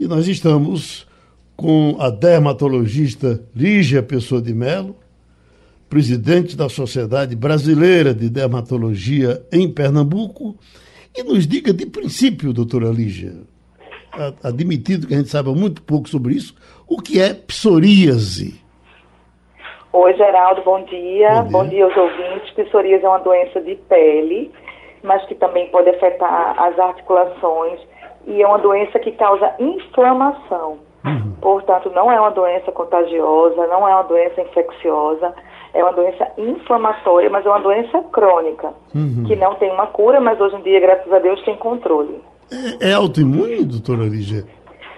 [0.03, 1.07] e nós estamos
[1.55, 4.95] com a dermatologista Lígia Pessoa de Melo,
[5.87, 10.57] presidente da Sociedade Brasileira de Dermatologia em Pernambuco,
[11.15, 13.35] e nos diga de princípio, doutora Lígia,
[14.43, 16.55] admitido que a gente saiba muito pouco sobre isso,
[16.87, 18.61] o que é psoríase?
[19.91, 21.43] Oi, Geraldo, bom dia.
[21.43, 22.49] Bom dia, bom dia aos ouvintes.
[22.53, 24.51] Psoríase é uma doença de pele,
[25.03, 27.79] mas que também pode afetar as articulações
[28.25, 30.79] e é uma doença que causa inflamação.
[31.05, 31.33] Uhum.
[31.41, 35.33] Portanto, não é uma doença contagiosa, não é uma doença infecciosa,
[35.73, 39.25] é uma doença inflamatória, mas é uma doença crônica, uhum.
[39.27, 42.21] que não tem uma cura, mas hoje em dia, graças a Deus, tem controle.
[42.81, 44.45] É, é autoimune, doutora Lígia?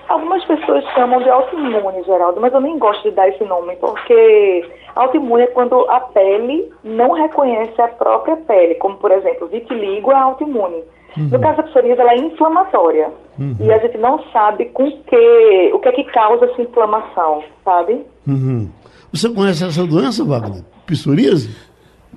[0.07, 4.69] Algumas pessoas chamam de autoimune, Geraldo, mas eu nem gosto de dar esse nome, porque
[4.95, 10.15] autoimune é quando a pele não reconhece a própria pele, como, por exemplo, vitiligo é
[10.15, 10.83] autoimune.
[11.17, 11.29] Uhum.
[11.31, 13.09] No caso da psoríase, ela é inflamatória.
[13.39, 13.55] Uhum.
[13.59, 18.05] E a gente não sabe com que, o que é que causa essa inflamação, sabe?
[18.27, 18.69] Uhum.
[19.11, 20.63] Você conhece essa doença, Wagner?
[20.85, 21.55] Psoríase?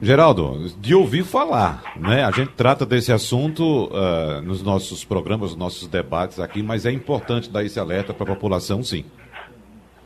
[0.00, 2.24] Geraldo, de ouvir falar, né?
[2.24, 6.92] A gente trata desse assunto uh, nos nossos programas, nos nossos debates aqui, mas é
[6.92, 9.04] importante dar esse alerta para a população, sim.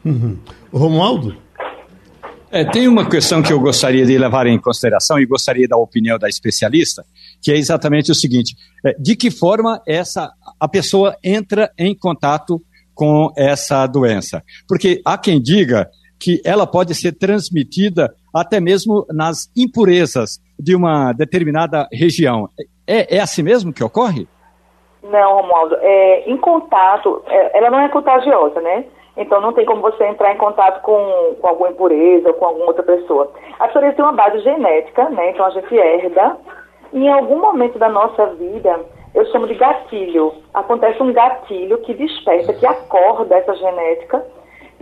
[0.04, 0.38] Uhum.
[0.72, 1.36] Romualdo?
[2.50, 6.18] É, tem uma questão que eu gostaria de levar em consideração e gostaria da opinião
[6.18, 7.04] da especialista,
[7.40, 12.62] que é exatamente o seguinte: é, de que forma essa a pessoa entra em contato
[12.94, 14.42] com essa doença?
[14.68, 21.12] Porque há quem diga que ela pode ser transmitida até mesmo nas impurezas de uma
[21.12, 22.48] determinada região.
[22.86, 24.26] É, é assim mesmo que ocorre?
[25.02, 25.76] Não, Romualdo.
[25.80, 28.84] É, em contato, é, ela não é contagiosa, né?
[29.16, 32.66] Então não tem como você entrar em contato com, com alguma impureza ou com alguma
[32.66, 33.30] outra pessoa.
[33.58, 35.30] A psoríase tem uma base genética, né?
[35.30, 36.36] Então a gente herda.
[36.92, 38.80] E em algum momento da nossa vida,
[39.14, 40.32] eu chamo de gatilho.
[40.54, 44.24] Acontece um gatilho que desperta, que acorda essa genética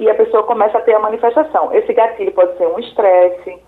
[0.00, 1.72] e a pessoa começa a ter a manifestação.
[1.74, 3.58] Esse gatilho pode ser um estresse,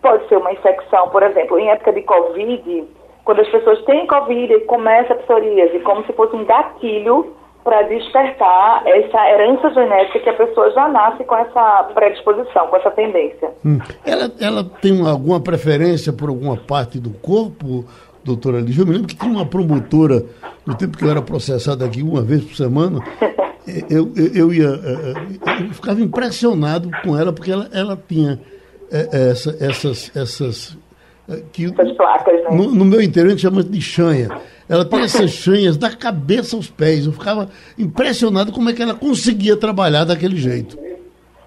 [0.00, 2.88] pode ser uma infecção, por exemplo, em época de Covid,
[3.24, 7.82] quando as pessoas têm Covid e começa a psoríase, como se fosse um gatilho para
[7.82, 13.50] despertar essa herança genética que a pessoa já nasce com essa predisposição, com essa tendência.
[13.64, 13.78] Hum.
[14.04, 17.84] Ela, ela tem alguma preferência por alguma parte do corpo,
[18.24, 18.82] doutora Lígia?
[18.82, 20.24] Eu me lembro que tinha uma promotora,
[20.66, 22.98] no tempo que eu era processado aqui uma vez por semana,
[23.88, 24.68] eu, eu, eu, ia.
[24.68, 25.14] Eh,
[25.46, 28.40] eh, eu ficava impressionado com ela, porque ela, ela tinha
[28.90, 30.16] eh, essa, essas.
[30.16, 30.78] essas
[31.52, 32.50] que essas placas, né?
[32.50, 34.28] No, no meu interior a gente chama de chanha.
[34.68, 37.06] Ela tem essas chanhas da cabeça aos pés.
[37.06, 37.48] Eu ficava
[37.78, 40.76] impressionado como é que ela conseguia trabalhar daquele jeito.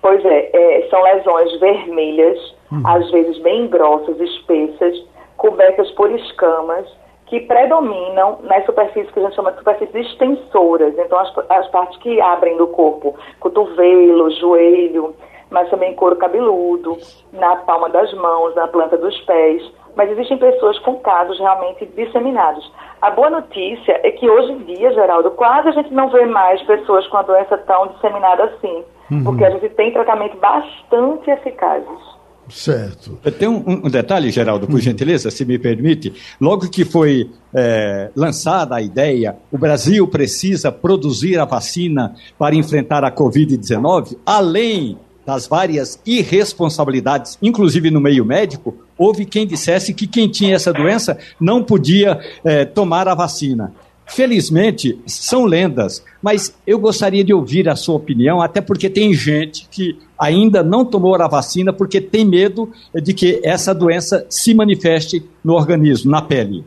[0.02, 2.88] Pois é, é são lesões vermelhas uhum.
[2.88, 5.04] às vezes bem grossas, espessas,
[5.38, 6.86] cobertas por escamas,
[7.26, 11.98] que predominam nas superfícies que a gente chama de superfícies extensoras, então as, as partes
[12.00, 15.16] que abrem do corpo, cotovelo, joelho,
[15.50, 16.98] mas também couro cabeludo,
[17.34, 19.64] na palma das mãos, na planta dos pés.
[19.96, 22.70] Mas existem pessoas com casos realmente disseminados.
[23.02, 26.62] A boa notícia é que hoje em dia, Geraldo, quase a gente não vê mais
[26.64, 29.24] pessoas com a doença tão disseminada assim, uhum.
[29.24, 32.16] porque a gente tem tratamento bastante eficazes.
[32.50, 33.18] Certo.
[33.38, 36.14] Tem um, um, detalhe, Geraldo, por gentileza, se me permite.
[36.40, 43.04] Logo que foi é, lançada a ideia, o Brasil precisa produzir a vacina para enfrentar
[43.04, 50.30] a Covid-19, além das várias irresponsabilidades, inclusive no meio médico, houve quem dissesse que quem
[50.30, 53.74] tinha essa doença não podia é, tomar a vacina.
[54.06, 59.68] Felizmente, são lendas, mas eu gostaria de ouvir a sua opinião, até porque tem gente
[59.70, 65.28] que ainda não tomou a vacina porque tem medo de que essa doença se manifeste
[65.44, 66.64] no organismo, na pele.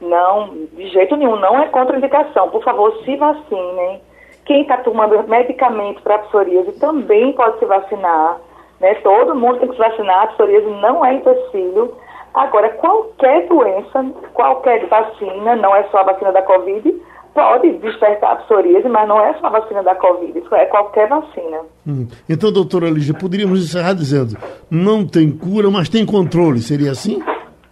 [0.00, 2.50] Não, de jeito nenhum, não é contraindicação.
[2.50, 4.00] Por favor, se vacinem.
[4.44, 8.38] Quem está tomando medicamento para psoríase também pode se vacinar.
[8.80, 8.94] Né?
[8.96, 11.94] Todo mundo tem que se vacinar, a psoríase não é empecilho.
[12.36, 16.94] Agora, qualquer doença, qualquer vacina, não é só a vacina da Covid,
[17.32, 21.08] pode despertar a psoríase, mas não é só a vacina da Covid, isso é qualquer
[21.08, 21.60] vacina.
[21.86, 22.06] Hum.
[22.28, 24.36] Então, doutora Lígia, poderíamos encerrar dizendo,
[24.70, 27.22] não tem cura, mas tem controle, seria assim?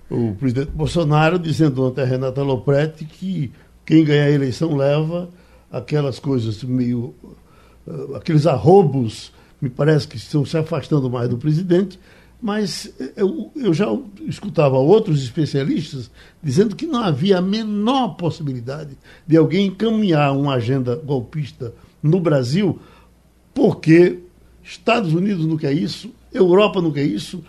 [0.09, 3.51] o presidente Bolsonaro dizendo ontem a Renata Lopretti que
[3.85, 5.29] quem ganhar a eleição leva
[5.71, 7.15] aquelas coisas meio.
[7.87, 11.99] Uh, aqueles arrobos me parece que estão se afastando mais do presidente,
[12.41, 13.87] mas eu, eu já
[14.27, 16.11] escutava outros especialistas
[16.43, 18.97] dizendo que não havia a menor possibilidade
[19.27, 22.81] de alguém encaminhar uma agenda golpista no Brasil,
[23.53, 24.21] porque
[24.63, 27.45] Estados Unidos não quer isso, Europa não quer isso,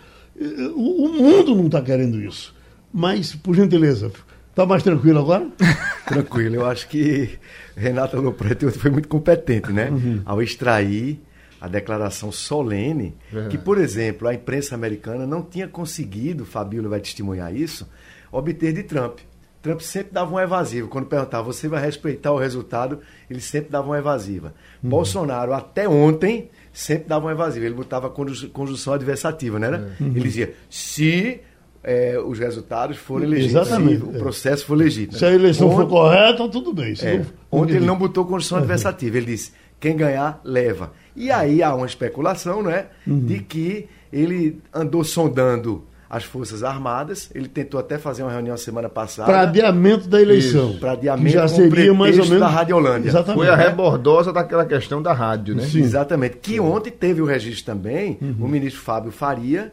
[0.74, 2.54] o, o mundo não está querendo isso.
[2.92, 4.12] Mas, por gentileza,
[4.50, 5.48] está mais tranquilo agora?
[6.06, 7.38] tranquilo, eu acho que
[7.74, 9.88] Renata Lopretti foi muito competente, né?
[9.90, 10.20] Uhum.
[10.26, 11.18] Ao extrair
[11.62, 13.14] a declaração solene,
[13.48, 17.88] que, por exemplo, a imprensa americana não tinha conseguido, Fabíola vai testemunhar isso,
[18.32, 19.20] obter de Trump.
[19.62, 20.88] Trump sempre dava um evasivo.
[20.88, 22.98] Quando perguntava, você vai respeitar o resultado,
[23.30, 24.54] ele sempre dava uma evasiva.
[24.82, 24.90] Uhum.
[24.90, 27.64] Bolsonaro, até ontem, sempre dava um evasivo.
[27.64, 29.70] Ele botava conjunção adversativa, né?
[29.70, 29.96] né?
[30.00, 30.08] Uhum.
[30.08, 31.42] Ele dizia, se
[31.84, 33.68] é, os resultados forem legítimos.
[33.68, 34.02] Exatamente.
[34.02, 35.16] o processo for legítimo.
[35.16, 36.92] Se a eleição ontem, for correta, tudo bem.
[37.00, 39.16] É, ontem ele não botou condição adversativa.
[39.16, 40.90] Ele disse: Quem ganhar, leva.
[41.14, 42.86] E aí há uma especulação, né?
[43.06, 43.20] Uhum.
[43.20, 47.30] De que ele andou sondando as Forças Armadas.
[47.34, 49.30] Ele tentou até fazer uma reunião semana passada.
[49.30, 50.76] Para adiamento da eleição.
[50.78, 53.08] Para adiamento que já seria mais ou menos da Radiolândia.
[53.08, 53.38] Exatamente.
[53.38, 55.64] Foi a rebordosa daquela questão da rádio, né?
[55.64, 55.80] Sim.
[55.80, 56.36] Exatamente.
[56.36, 59.72] Que ontem teve o registro também, o ministro Fábio Faria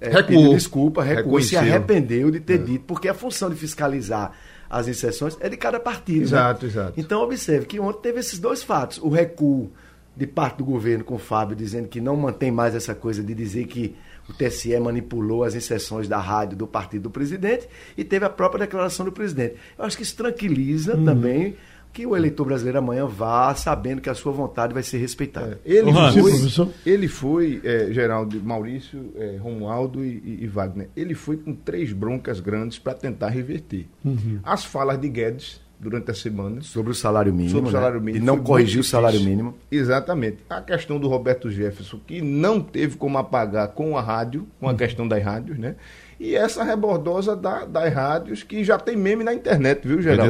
[0.00, 0.24] é, Recuou.
[0.26, 4.32] pediu desculpa, recuou se arrependeu de ter dito, porque a função de fiscalizar
[4.68, 6.18] as inserções é de cada partido.
[6.18, 6.24] né?
[6.24, 6.92] Exato, exato.
[6.96, 8.98] Então, observe que ontem teve esses dois fatos.
[8.98, 9.70] O recuo
[10.16, 13.34] de parte do governo com o Fábio, dizendo que não mantém mais essa coisa de
[13.34, 13.94] dizer que
[14.28, 18.60] o TSE manipulou as inserções da rádio do partido do presidente, e teve a própria
[18.66, 19.54] declaração do presidente.
[19.78, 21.04] Eu acho que isso tranquiliza Uhum.
[21.04, 21.56] também
[21.92, 25.58] que o eleitor brasileiro amanhã vá sabendo que a sua vontade vai ser respeitada.
[25.64, 26.12] Ele Ô, Hans.
[26.14, 30.88] Sim, foi, ele foi é, Geraldo, Maurício, é, Romualdo e, e- e Wagner.
[30.94, 33.86] Ele foi com três broncas grandes para tentar reverter.
[34.04, 34.40] Uhum.
[34.42, 37.50] As falas de Guedes durante a semana Sobre o salário mínimo.
[37.50, 37.78] sobre o né?
[37.78, 38.24] salário mínimo.
[38.24, 39.54] E não foi corrigir o salário mínimo.
[39.70, 40.38] Exatamente.
[40.48, 44.72] A questão do Roberto Jefferson, que não teve como apagar com a rádio, com a
[44.72, 44.76] Uhum.
[44.76, 45.76] questão das rádios, né?
[46.18, 50.22] E essa rebordosa da- das rádios, que já tem meme na internet, viu, Geraldo?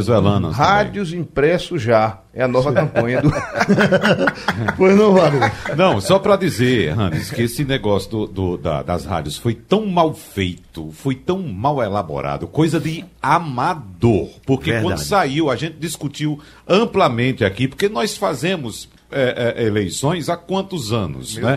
[0.57, 2.18] Rádios impressos já.
[2.35, 3.31] É a nova campanha do.
[4.77, 5.53] Pois não, Wagner.
[5.77, 9.87] Não, só para dizer, Hannes, que esse negócio do, do- da- das rádios foi tão
[9.87, 14.29] mal feito, foi tão mal elaborado, coisa de amador.
[14.44, 14.92] Porque Verdade.
[14.94, 20.92] quando saiu, a gente discutiu amplamente aqui, porque nós fazemos é, é, eleições há quantos
[20.92, 21.57] anos, né?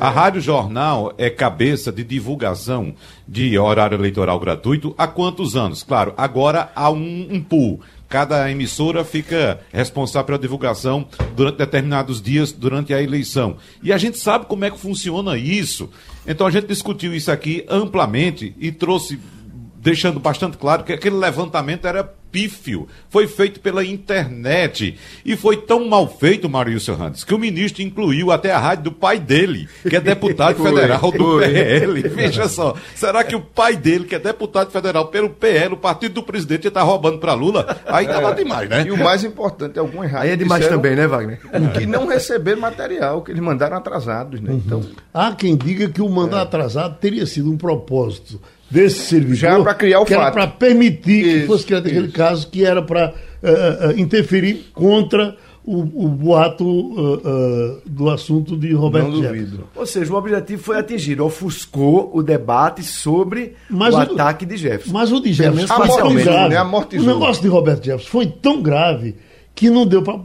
[0.00, 2.94] A Rádio Jornal é cabeça de divulgação
[3.28, 5.82] de horário eleitoral gratuito há quantos anos?
[5.82, 7.80] Claro, agora há um, um pool.
[8.08, 13.56] Cada emissora fica responsável pela divulgação durante determinados dias durante a eleição.
[13.82, 15.90] E a gente sabe como é que funciona isso.
[16.26, 19.18] Então a gente discutiu isso aqui amplamente e trouxe,
[19.76, 22.86] deixando bastante claro que aquele levantamento era pífio.
[23.08, 24.98] Foi feito pela internet.
[25.24, 28.92] E foi tão mal feito, Maurício Randes, que o ministro incluiu até a rádio do
[28.92, 31.48] pai dele, que é deputado federal do foi.
[31.48, 32.02] PL.
[32.08, 36.14] Veja só, será que o pai dele, que é deputado federal pelo PL, o partido
[36.14, 37.80] do presidente, está roubando para Lula?
[37.86, 38.84] Aí tá lá demais, né?
[38.86, 40.26] E o mais importante, algumas rádios.
[40.26, 41.40] Aí é demais disseram também, né, Wagner?
[41.72, 44.52] Que não receberam material, que eles mandaram atrasados, né?
[44.52, 49.36] Então, Há quem diga que o mandato atrasado teria sido um propósito desse servidor.
[49.36, 50.34] Já pra criar o que era fato.
[50.34, 53.12] para permitir que Isso, fosse criado aquele caso que era para
[53.96, 59.44] interferir contra o, o boato eh, eh, do assunto de Roberto não Jefferson.
[59.44, 59.68] duvido.
[59.74, 64.56] Ou seja, o objetivo foi atingido, ofuscou o debate sobre Mas o o- ataque de
[64.56, 64.92] Jefferson.
[64.92, 66.54] Mas o de Jefferson foi tão grave.
[66.54, 66.62] né?
[66.62, 69.16] O negócio de Roberto Jefferson foi tão grave
[69.56, 70.18] que não deu para.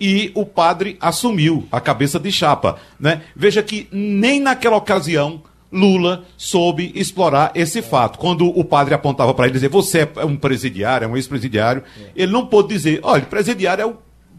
[0.00, 3.22] E o padre assumiu a cabeça de chapa, né?
[3.34, 5.42] Veja que nem naquela ocasião
[5.72, 8.18] Lula soube explorar esse fato.
[8.18, 11.82] Quando o padre apontava para ele dizer, você é um presidiário, é um ex-presidiário,
[12.14, 13.96] ele não pôde dizer, olha, presidiário é o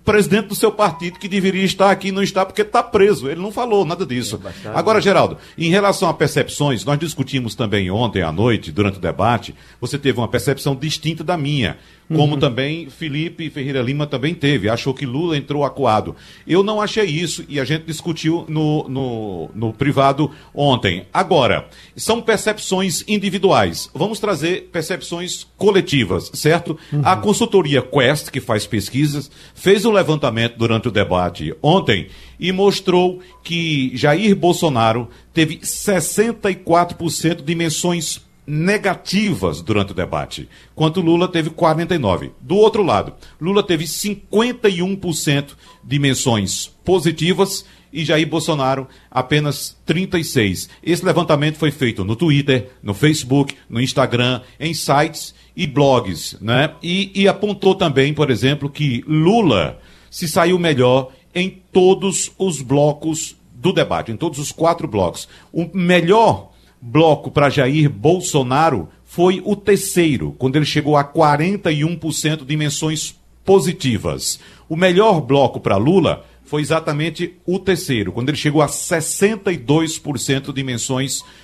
[0.08, 3.30] presidente do seu partido que deveria estar aqui e não está porque está preso.
[3.30, 4.40] Ele não falou nada disso.
[4.74, 9.54] Agora, Geraldo, em relação a percepções, nós discutimos também ontem à noite, durante o debate,
[9.82, 11.78] você teve uma percepção distinta da minha.
[12.16, 16.16] Como também Felipe Ferreira Lima também teve, achou que Lula entrou acuado.
[16.48, 21.06] Eu não achei isso e a gente discutiu no, no, no privado ontem.
[21.14, 23.90] Agora, são percepções individuais.
[23.94, 26.78] Vamos trazer percepções coletivas, certo?
[27.04, 32.08] A consultoria Quest, que faz pesquisas, fez um levantamento durante o debate ontem
[32.40, 41.28] e mostrou que Jair Bolsonaro teve 64% de menções negativas durante o debate, enquanto Lula
[41.28, 42.32] teve 49.
[42.40, 45.50] Do outro lado, Lula teve 51%
[45.84, 50.70] de menções positivas e Jair Bolsonaro apenas 36.
[50.82, 56.74] Esse levantamento foi feito no Twitter, no Facebook, no Instagram, em sites e blogs, né?
[56.82, 59.80] E, e apontou também, por exemplo, que Lula
[60.10, 65.28] se saiu melhor em todos os blocos do debate, em todos os quatro blocos.
[65.52, 66.52] O melhor
[66.82, 73.16] bloco para Jair Bolsonaro foi o terceiro, quando ele chegou a 41% de menções
[73.46, 74.40] positivas.
[74.68, 80.64] O melhor bloco para Lula foi exatamente o terceiro, quando ele chegou a 62% de
[80.64, 81.38] menções positivas.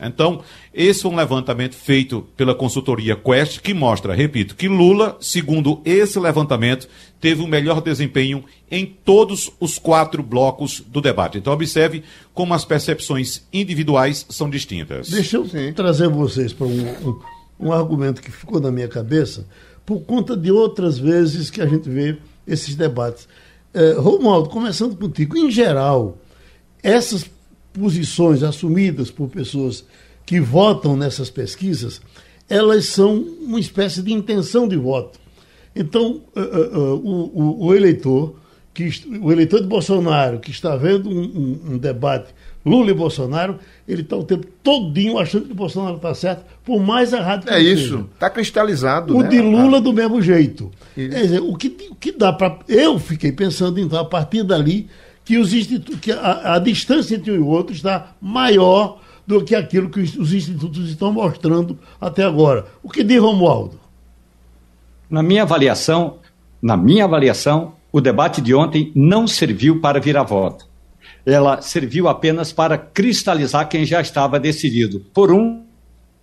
[0.00, 0.42] Então,
[0.72, 6.18] esse foi um levantamento feito pela consultoria Quest que mostra, repito, que Lula, segundo esse
[6.18, 6.88] levantamento,
[7.20, 11.38] teve o melhor desempenho em todos os quatro blocos do debate.
[11.38, 15.10] Então, observe como as percepções individuais são distintas.
[15.10, 17.20] Deixa eu trazer vocês para um, um,
[17.58, 19.46] um argumento que ficou na minha cabeça
[19.84, 23.26] por conta de outras vezes que a gente vê esses debates.
[23.74, 26.18] É, Romualdo, começando contigo, em geral,
[26.82, 27.28] essas
[27.72, 29.84] posições assumidas por pessoas
[30.26, 32.00] que votam nessas pesquisas,
[32.48, 35.18] elas são uma espécie de intenção de voto.
[35.74, 38.34] Então, uh, uh, uh, o, o, eleitor,
[38.74, 38.90] que,
[39.20, 43.58] o eleitor de Bolsonaro, que está vendo um, um, um debate Lula e Bolsonaro,
[43.88, 47.52] ele está o tempo todinho achando que o Bolsonaro está certo, por mais errado que
[47.52, 49.16] É isso, está cristalizado.
[49.16, 49.28] o né?
[49.28, 50.70] de Lula do mesmo jeito.
[50.96, 51.10] Isso.
[51.10, 52.58] Quer dizer, o que, o que dá para.
[52.68, 54.88] Eu fiquei pensando, então, a partir dali,
[55.24, 55.50] que, os
[56.00, 60.16] que a, a distância entre um e outro está maior do que aquilo que os,
[60.16, 62.66] os institutos estão mostrando até agora.
[62.82, 63.78] O que diz Romualdo?
[65.08, 66.18] Na minha avaliação,
[66.60, 70.66] na minha avaliação, o debate de ontem não serviu para virar voto.
[71.26, 75.64] Ela serviu apenas para cristalizar quem já estava decidido, por um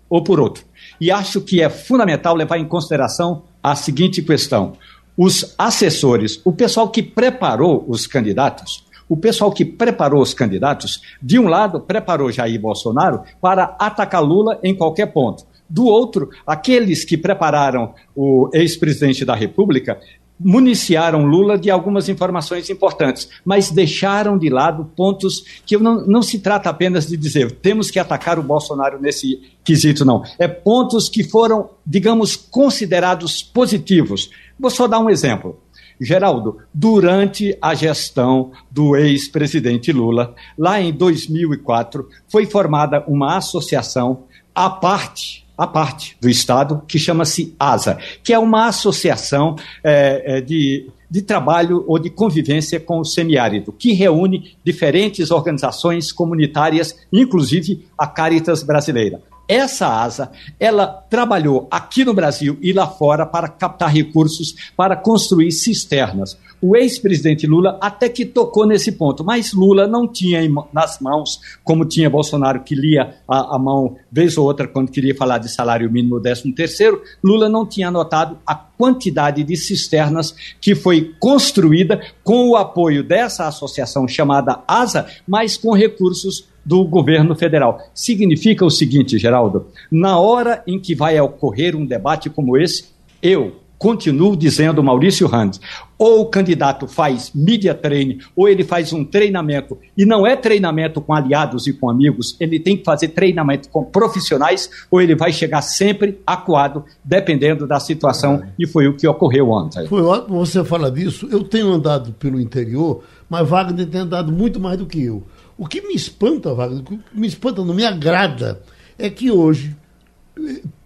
[0.10, 0.64] ou por outro.
[1.00, 4.74] E acho que é fundamental levar em consideração a seguinte questão:
[5.18, 11.40] os assessores, o pessoal que preparou os candidatos, o pessoal que preparou os candidatos, de
[11.40, 15.46] um lado, preparou Jair Bolsonaro para atacar Lula em qualquer ponto.
[15.70, 20.00] Do outro, aqueles que prepararam o ex-presidente da República
[20.40, 26.40] municiaram Lula de algumas informações importantes, mas deixaram de lado pontos que não, não se
[26.40, 30.24] trata apenas de dizer temos que atacar o Bolsonaro nesse quesito, não.
[30.38, 34.30] É pontos que foram, digamos, considerados positivos.
[34.60, 35.60] Vou só dar um exemplo.
[36.00, 44.24] Geraldo, durante a gestão do ex-presidente Lula, lá em 2004, foi formada uma associação
[44.54, 50.88] à parte a parte do Estado, que chama-se ASA, que é uma associação é, de,
[51.10, 58.06] de trabalho ou de convivência com o semiárido, que reúne diferentes organizações comunitárias, inclusive a
[58.06, 59.20] Caritas Brasileira.
[59.48, 65.52] Essa asa, ela trabalhou aqui no Brasil e lá fora para captar recursos para construir
[65.52, 66.38] cisternas.
[66.60, 70.42] O ex-presidente Lula até que tocou nesse ponto, mas Lula não tinha
[70.74, 75.16] nas mãos, como tinha Bolsonaro, que lia a, a mão vez ou outra quando queria
[75.16, 80.74] falar de salário mínimo 13 terceiro, Lula não tinha anotado a quantidade de cisternas que
[80.74, 87.80] foi construída com o apoio dessa associação chamada ASA, mas com recursos do governo federal.
[87.94, 92.90] Significa o seguinte, Geraldo: na hora em que vai ocorrer um debate como esse,
[93.22, 95.62] eu, continuo dizendo, Maurício Randes,
[95.98, 101.00] ou o candidato faz media training, ou ele faz um treinamento, e não é treinamento
[101.00, 105.32] com aliados e com amigos, ele tem que fazer treinamento com profissionais, ou ele vai
[105.32, 109.88] chegar sempre acuado, dependendo da situação, e foi o que ocorreu ontem.
[109.88, 111.28] Foi ótimo você falar disso.
[111.32, 115.24] Eu tenho andado pelo interior, mas Wagner tem andado muito mais do que eu.
[115.58, 118.62] O que me espanta, Wagner, o que me espanta, não me agrada,
[118.98, 119.76] é que hoje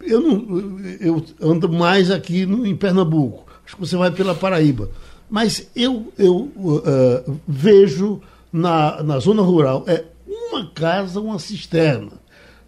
[0.01, 3.45] eu não eu ando mais aqui no, em Pernambuco.
[3.65, 4.89] Acho que você vai pela Paraíba.
[5.29, 12.11] Mas eu, eu uh, vejo na, na zona rural é uma casa, uma cisterna.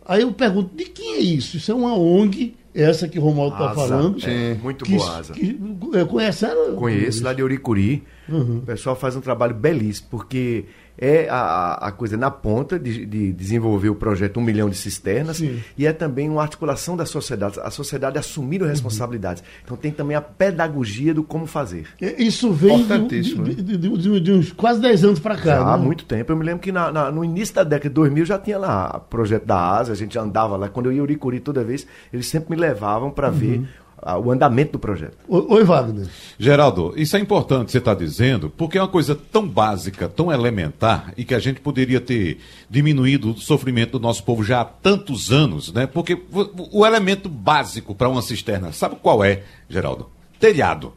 [0.06, 1.58] Aí eu pergunto, de quem é isso?
[1.58, 4.20] Isso é uma ONG, essa que o Romualdo está falando.
[4.20, 5.34] Sim, muito que, boa asa.
[5.34, 5.58] Que,
[6.10, 6.74] conhece ela?
[6.76, 8.04] Conheço, lá de Uricuri.
[8.28, 8.58] Uhum.
[8.58, 10.66] O pessoal faz um trabalho belíssimo, porque
[10.98, 15.38] é a, a coisa na ponta de, de, desenvolver o projeto Um Milhão de Cisternas
[15.38, 15.60] Sim.
[15.78, 18.68] e é também uma articulação da sociedade, a sociedade assumir uhum.
[18.68, 19.44] responsabilidades.
[19.64, 21.88] Então tem também a pedagogia do como fazer.
[22.18, 25.58] Isso vem de, de, de, uns quase 10 anos para cá.
[25.58, 25.72] Já né?
[25.72, 26.32] há muito tempo.
[26.32, 28.98] Eu me lembro que na, na, no início da década de 2000 já tinha lá
[28.98, 30.70] o projeto da ASA, a gente andava lá.
[30.70, 33.34] Quando eu ia Uricuri toda vez, eles sempre me levavam para uhum.
[33.34, 33.68] ver
[34.24, 35.18] o andamento do projeto.
[35.28, 36.08] Oi, Wagner.
[36.38, 40.32] Geraldo, isso é importante você estar tá dizendo, porque é uma coisa tão básica, tão
[40.32, 42.40] elementar, e que a gente poderia ter
[42.70, 45.88] diminuído o sofrimento do nosso povo já há tantos anos, né?
[45.88, 46.22] Porque
[46.72, 50.10] o elemento básico para uma cisterna, sabe qual é, Geraldo?
[50.40, 50.94] Telhado.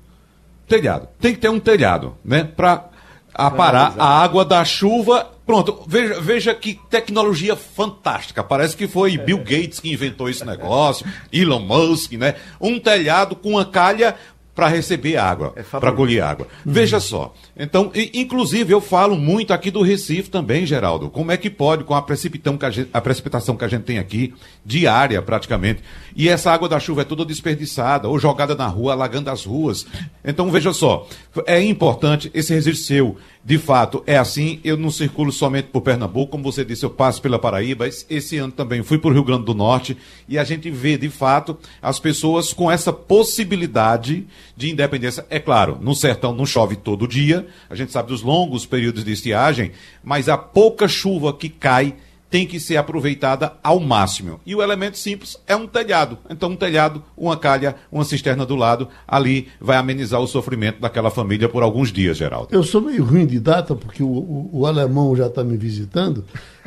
[0.66, 1.08] Telhado.
[1.20, 2.42] Tem que ter um telhado, né?
[2.42, 2.90] Para
[3.36, 8.42] aparar a água da chuva Pronto, veja, veja que tecnologia fantástica.
[8.42, 12.34] Parece que foi Bill Gates que inventou esse negócio, Elon Musk, né?
[12.60, 14.16] Um telhado com uma calha
[14.56, 16.46] para receber água, é para colher água.
[16.64, 16.72] Uhum.
[16.72, 17.34] Veja só.
[17.54, 21.10] Então, inclusive, eu falo muito aqui do Recife também, Geraldo.
[21.10, 23.82] Como é que pode, com a, precipitação que a, gente, a precipitação que a gente
[23.82, 24.32] tem aqui,
[24.64, 25.82] diária praticamente,
[26.16, 29.86] e essa água da chuva é toda desperdiçada ou jogada na rua, alagando as ruas.
[30.24, 31.06] Então, veja só.
[31.44, 33.16] É importante esse registro seu
[33.46, 34.58] de fato, é assim.
[34.64, 37.86] Eu não circulo somente por Pernambuco, como você disse, eu passo pela Paraíba.
[37.86, 39.96] Esse ano também fui para o Rio Grande do Norte
[40.28, 44.26] e a gente vê, de fato, as pessoas com essa possibilidade
[44.56, 45.24] de independência.
[45.30, 49.12] É claro, no sertão não chove todo dia, a gente sabe dos longos períodos de
[49.12, 49.70] estiagem,
[50.02, 51.94] mas a pouca chuva que cai
[52.30, 54.40] tem que ser aproveitada ao máximo.
[54.44, 56.18] E o elemento simples é um telhado.
[56.28, 61.10] Então, um telhado, uma calha, uma cisterna do lado, ali vai amenizar o sofrimento daquela
[61.10, 62.48] família por alguns dias, Geraldo.
[62.50, 66.24] Eu sou meio ruim de data, porque o, o, o alemão já está me visitando,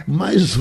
[0.08, 0.58] mas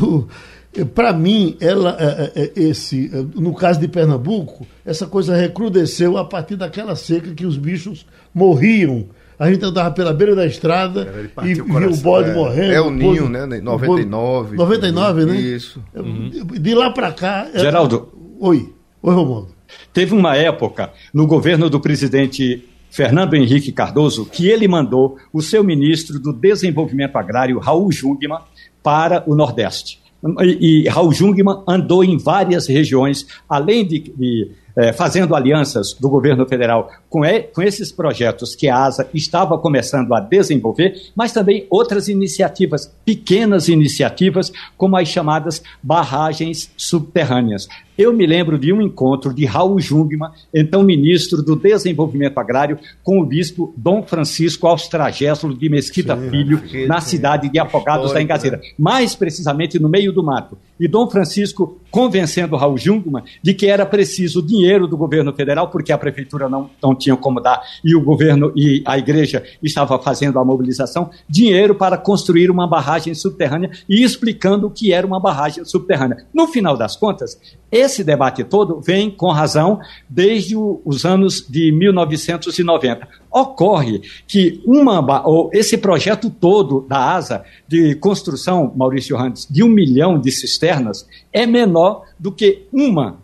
[0.94, 6.56] Para mim, ela, é, é, esse, no caso de Pernambuco, essa coisa recrudesceu a partir
[6.56, 9.06] daquela seca que os bichos morriam
[9.38, 12.72] a gente andava pela beira da estrada e via o bode é, morrendo.
[12.72, 13.46] É o Ninho, né?
[13.46, 14.56] 99.
[14.56, 15.36] 99, né?
[15.36, 15.80] Isso.
[15.94, 16.30] Uhum.
[16.30, 17.46] De lá para cá.
[17.54, 18.12] Geraldo.
[18.40, 18.72] Oi.
[19.00, 19.54] Oi, Romualdo.
[19.92, 25.62] Teve uma época no governo do presidente Fernando Henrique Cardoso que ele mandou o seu
[25.62, 28.40] ministro do Desenvolvimento Agrário, Raul Jungmann,
[28.82, 30.00] para o Nordeste.
[30.40, 36.08] E, e Raul Jungmann andou em várias regiões, além de, de é, fazendo alianças do
[36.08, 41.32] governo federal com, e, com esses projetos que a ASA estava começando a desenvolver, mas
[41.32, 47.66] também outras iniciativas, pequenas iniciativas, como as chamadas barragens subterrâneas.
[47.98, 53.18] Eu me lembro de um encontro de Raul Jungmann, então ministro do Desenvolvimento Agrário, com
[53.20, 58.60] o bispo Dom Francisco Austragésolo de Mesquita sim, Filho, na cidade de Afogados da Engazeira,
[58.78, 60.56] mais precisamente no meio do mato.
[60.78, 65.92] E Dom Francisco convencendo Raul Jungmann de que era preciso dinheiro do governo federal, porque
[65.92, 70.38] a prefeitura não, não tinha como dar, e o governo e a igreja estava fazendo
[70.38, 75.64] a mobilização, dinheiro para construir uma barragem subterrânea e explicando o que era uma barragem
[75.64, 76.26] subterrânea.
[76.32, 77.36] No final das contas,
[77.72, 83.08] esse debate todo vem, com razão, desde os anos de 1990.
[83.30, 89.68] Ocorre que uma, ou esse projeto todo da ASA de construção, Maurício Randes, de um
[89.68, 93.18] milhão de cisternas, é menor do que uma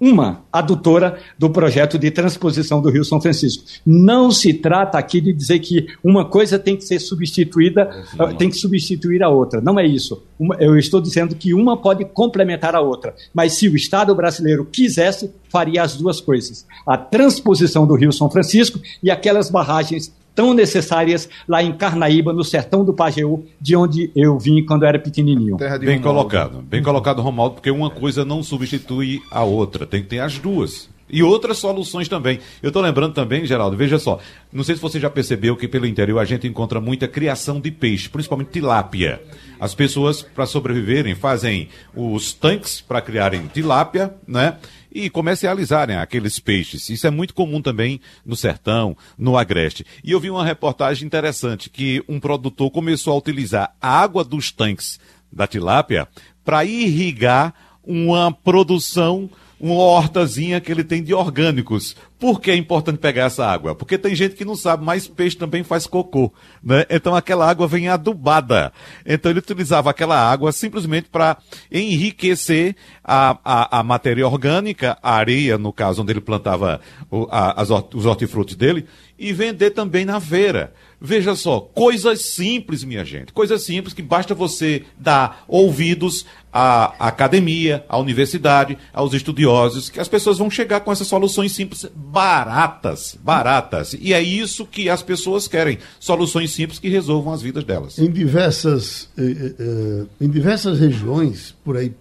[0.00, 3.64] uma adutora do projeto de transposição do Rio São Francisco.
[3.84, 8.48] Não se trata aqui de dizer que uma coisa tem que ser substituída, uh, tem
[8.48, 9.60] que substituir a outra.
[9.60, 10.22] Não é isso.
[10.58, 13.14] Eu estou dizendo que uma pode complementar a outra.
[13.34, 18.30] Mas se o Estado brasileiro quisesse, faria as duas coisas: a transposição do Rio São
[18.30, 24.12] Francisco e aquelas barragens tão necessárias lá em Carnaíba, no sertão do Pajeú, de onde
[24.14, 25.56] eu vim quando era pequenininho.
[25.80, 30.20] Bem colocado, bem colocado, Romualdo, porque uma coisa não substitui a outra, tem que ter
[30.20, 30.88] as duas.
[31.10, 32.38] E outras soluções também.
[32.62, 34.20] Eu estou lembrando também, Geraldo, veja só.
[34.52, 37.72] Não sei se você já percebeu que pelo interior a gente encontra muita criação de
[37.72, 39.20] peixe, principalmente tilápia.
[39.58, 44.56] As pessoas, para sobreviverem, fazem os tanques para criarem tilápia, né?
[44.92, 46.88] E comercializarem aqueles peixes.
[46.88, 49.84] Isso é muito comum também no sertão, no agreste.
[50.02, 54.50] E eu vi uma reportagem interessante que um produtor começou a utilizar a água dos
[54.50, 54.98] tanques
[55.32, 56.08] da tilápia
[56.44, 59.30] para irrigar uma produção
[59.60, 61.96] uma hortazinha que ele tem de orgânicos.
[62.18, 63.74] Por que é importante pegar essa água?
[63.74, 66.32] Porque tem gente que não sabe, mas peixe também faz cocô,
[66.62, 66.84] né?
[66.90, 68.72] Então aquela água vem adubada.
[69.04, 71.36] Então ele utilizava aquela água simplesmente para
[71.70, 76.80] enriquecer a, a, a, matéria orgânica, a areia, no caso onde ele plantava
[77.10, 78.86] o, a, as, os hortifrutos dele,
[79.18, 80.72] e vender também na feira.
[81.00, 83.32] Veja só, coisas simples, minha gente.
[83.32, 90.08] Coisas simples que basta você dar ouvidos à academia, à universidade, aos estudiosos, que as
[90.08, 93.94] pessoas vão chegar com essas soluções simples, baratas, baratas.
[94.00, 97.96] E é isso que as pessoas querem, soluções simples que resolvam as vidas delas.
[97.96, 101.94] Em diversas, eh, eh, eh em diversas regiões, por aí,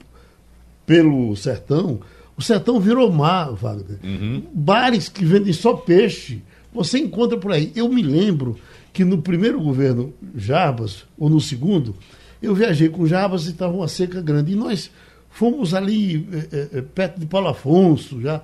[0.88, 2.00] pelo sertão,
[2.36, 4.00] o sertão virou mar, Wagner.
[4.04, 4.43] Uhum.
[4.54, 6.41] Bares que vendem só peixe,
[6.74, 7.72] você encontra por aí.
[7.76, 8.58] Eu me lembro
[8.98, 11.95] que no primeiro governo Jarbas, ou no segundo,
[12.41, 14.54] eu viajei com Jarbas e estava uma seca grande.
[14.54, 14.89] E nós
[15.30, 18.41] fomos ali é, é, perto de Paulo Afonso já.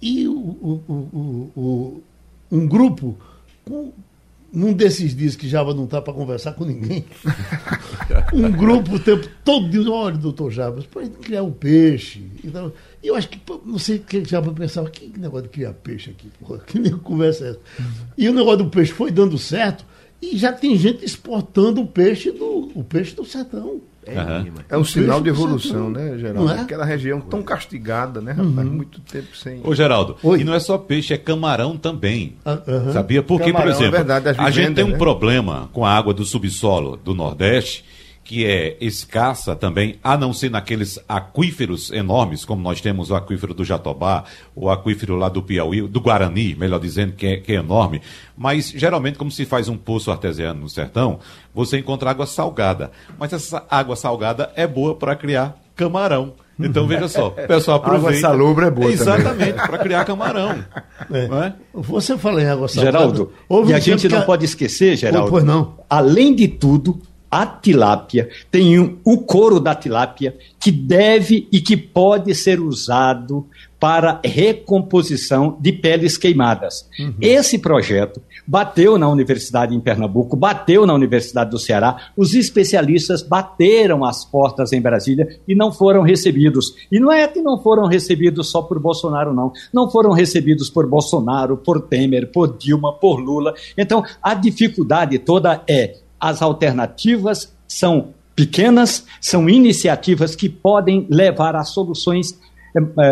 [0.00, 2.02] E o, o, o,
[2.50, 3.18] um grupo,
[3.62, 3.92] com,
[4.50, 7.04] num desses dias que Jarbas não está para conversar com ninguém,
[8.32, 12.24] um grupo o tempo todo dizendo, olha, doutor Jarbas, para criar um peixe.
[12.42, 12.72] Então,
[13.08, 16.28] eu acho que, não sei o que já pensava, que negócio de criar peixe aqui,
[16.40, 17.60] porra, que nem conversa é essa?
[18.16, 19.84] E o negócio do peixe foi dando certo
[20.20, 23.80] e já tem gente exportando o peixe do, o peixe do sertão.
[24.06, 24.52] É, uhum.
[24.68, 26.52] é um sinal de evolução, né, Geraldo?
[26.52, 26.60] É?
[26.60, 28.68] Aquela região tão castigada, né, rapaz?
[28.68, 28.74] Uhum.
[28.74, 29.60] Muito tempo sem.
[29.64, 30.40] Ô, Geraldo, Oi.
[30.40, 32.36] e não é só peixe, é camarão também.
[32.44, 32.92] Uhum.
[32.92, 33.22] Sabia?
[33.22, 34.98] Porque, camarão, por exemplo, é verdade, a gente tem um né?
[34.98, 37.82] problema com a água do subsolo do Nordeste
[38.24, 43.52] que é escassa também, a não ser naqueles aquíferos enormes, como nós temos o aquífero
[43.52, 44.24] do Jatobá,
[44.56, 48.00] o aquífero lá do Piauí, do Guarani, melhor dizendo, que é, que é enorme.
[48.36, 51.20] Mas, geralmente, como se faz um poço artesiano no sertão,
[51.54, 52.90] você encontra água salgada.
[53.18, 56.32] Mas essa água salgada é boa para criar camarão.
[56.58, 58.28] Então veja só, o pessoal aproveita.
[58.28, 60.64] Água salobra é boa Exatamente, para criar camarão.
[61.12, 61.24] É.
[61.24, 61.52] É?
[61.74, 62.98] Você fala em água salgada.
[62.98, 63.32] Geraldo,
[63.66, 64.26] e a gente não que...
[64.26, 65.26] pode esquecer, Geraldo.
[65.26, 65.74] Oh, pois não.
[65.90, 67.02] Além de tudo,
[67.34, 73.44] a tilápia, tem um, o couro da tilápia que deve e que pode ser usado
[73.80, 76.88] para recomposição de peles queimadas.
[76.96, 77.14] Uhum.
[77.20, 84.04] Esse projeto bateu na Universidade em Pernambuco, bateu na Universidade do Ceará, os especialistas bateram
[84.04, 86.72] as portas em Brasília e não foram recebidos.
[86.90, 89.52] E não é que não foram recebidos só por Bolsonaro, não.
[89.72, 93.54] Não foram recebidos por Bolsonaro, por Temer, por Dilma, por Lula.
[93.76, 101.64] Então, a dificuldade toda é as alternativas são pequenas, são iniciativas que podem levar a
[101.64, 102.40] soluções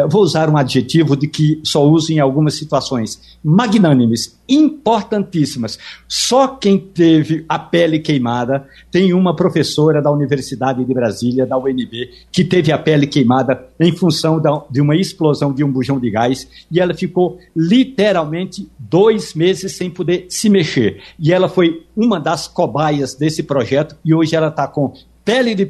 [0.09, 5.79] vou usar um adjetivo de que só uso em algumas situações, magnânimes, importantíssimas.
[6.09, 12.11] Só quem teve a pele queimada, tem uma professora da Universidade de Brasília, da UNB,
[12.31, 16.49] que teve a pele queimada em função de uma explosão de um bujão de gás,
[16.71, 21.01] e ela ficou literalmente dois meses sem poder se mexer.
[21.19, 24.93] E ela foi uma das cobaias desse projeto, e hoje ela está com
[25.25, 25.67] pele de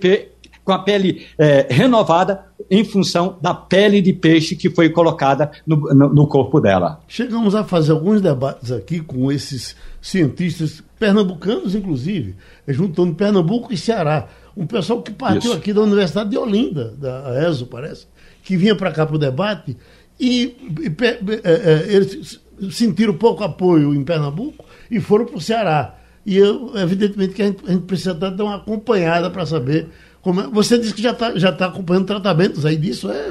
[0.65, 5.77] com a pele é, renovada em função da pele de peixe que foi colocada no,
[5.95, 7.01] no, no, corpo dela.
[7.09, 12.37] Chegamos a fazer alguns debates aqui com esses cientistas pernambucanos, inclusive,
[12.69, 14.29] juntando Pernambuco e Ceará.
[14.57, 15.59] Um pessoal que partiu Isso.
[15.59, 18.07] aqui da Universidade de Olinda, da ESO, parece,
[18.45, 19.77] que vinha para cá para o debate
[20.21, 21.05] e, e
[21.43, 22.41] é, é, eles
[22.71, 25.97] sentiram pouco apoio em Pernambuco e foram para o Ceará.
[26.25, 29.89] E eu, evidentemente que a gente, a gente precisa dar uma acompanhada para saber
[30.25, 30.47] é?
[30.49, 33.27] Você disse que já está já tá acompanhando tratamentos aí disso, é?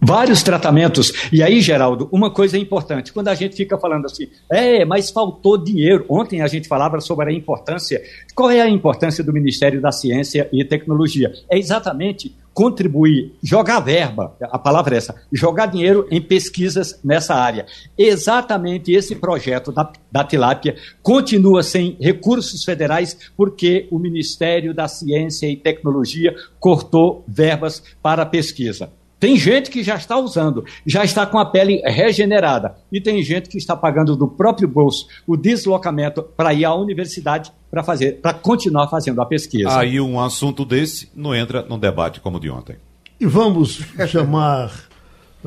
[0.00, 1.12] Vários tratamentos.
[1.32, 3.12] E aí, Geraldo, uma coisa importante.
[3.12, 6.04] Quando a gente fica falando assim, é, mas faltou dinheiro.
[6.08, 8.02] Ontem a gente falava sobre a importância.
[8.34, 11.32] Qual é a importância do Ministério da Ciência e Tecnologia?
[11.50, 17.64] É exatamente contribuir, jogar verba, a palavra é essa, jogar dinheiro em pesquisas nessa área.
[17.96, 25.46] Exatamente esse projeto da, da tilápia continua sem recursos federais porque o Ministério da Ciência
[25.46, 28.90] e Tecnologia cortou verbas para pesquisa.
[29.18, 32.76] Tem gente que já está usando, já está com a pele regenerada.
[32.90, 37.52] E tem gente que está pagando do próprio bolso o deslocamento para ir à universidade
[37.70, 39.76] para fazer, para continuar fazendo a pesquisa.
[39.76, 42.76] Aí um assunto desse não entra num debate como o de ontem.
[43.20, 44.72] E vamos chamar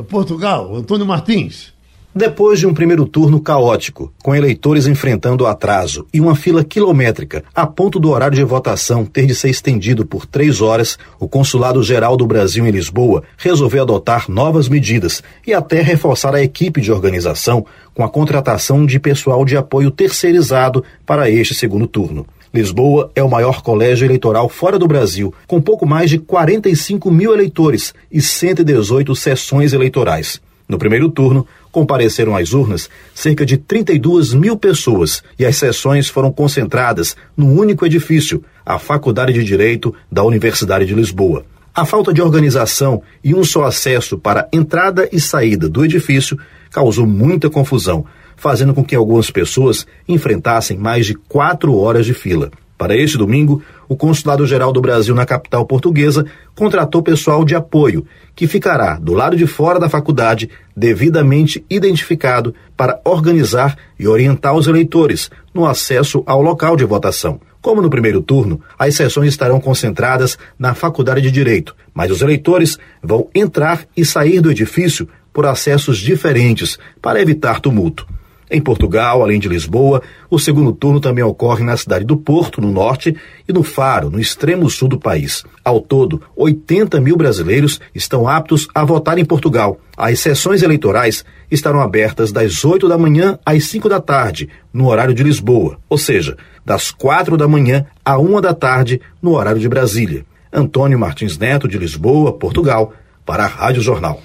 [0.09, 1.73] Portugal, Antônio Martins.
[2.13, 7.65] Depois de um primeiro turno caótico, com eleitores enfrentando atraso e uma fila quilométrica, a
[7.65, 12.17] ponto do horário de votação ter de ser estendido por três horas, o Consulado Geral
[12.17, 17.65] do Brasil em Lisboa resolveu adotar novas medidas e até reforçar a equipe de organização
[17.93, 22.25] com a contratação de pessoal de apoio terceirizado para este segundo turno.
[22.53, 27.33] Lisboa é o maior colégio eleitoral fora do Brasil, com pouco mais de 45 mil
[27.33, 30.41] eleitores e 118 sessões eleitorais.
[30.71, 36.31] No primeiro turno, compareceram às urnas cerca de 32 mil pessoas e as sessões foram
[36.31, 41.45] concentradas num único edifício, a Faculdade de Direito da Universidade de Lisboa.
[41.73, 46.37] A falta de organização e um só acesso para entrada e saída do edifício
[46.69, 48.05] causou muita confusão,
[48.35, 52.51] fazendo com que algumas pessoas enfrentassem mais de quatro horas de fila.
[52.81, 56.25] Para este domingo, o Consulado Geral do Brasil na capital portuguesa
[56.55, 62.99] contratou pessoal de apoio, que ficará do lado de fora da faculdade, devidamente identificado, para
[63.05, 67.39] organizar e orientar os eleitores no acesso ao local de votação.
[67.61, 72.79] Como no primeiro turno, as sessões estarão concentradas na Faculdade de Direito, mas os eleitores
[72.99, 78.07] vão entrar e sair do edifício por acessos diferentes para evitar tumulto.
[78.53, 82.69] Em Portugal, além de Lisboa, o segundo turno também ocorre na cidade do Porto, no
[82.69, 83.15] norte,
[83.47, 85.45] e no Faro, no extremo sul do país.
[85.63, 89.79] Ao todo, 80 mil brasileiros estão aptos a votar em Portugal.
[89.95, 95.13] As sessões eleitorais estarão abertas das 8 da manhã às 5 da tarde, no horário
[95.13, 96.35] de Lisboa, ou seja,
[96.65, 100.25] das 4 da manhã à 1 da tarde, no horário de Brasília.
[100.51, 102.91] Antônio Martins Neto, de Lisboa, Portugal,
[103.25, 104.21] para a Rádio Jornal.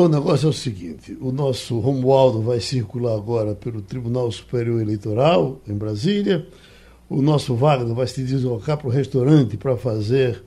[0.00, 4.80] Então, o negócio é o seguinte: o nosso Romualdo vai circular agora pelo Tribunal Superior
[4.80, 6.46] Eleitoral, em Brasília.
[7.06, 10.42] O nosso Wagner vai se deslocar para o restaurante para fazer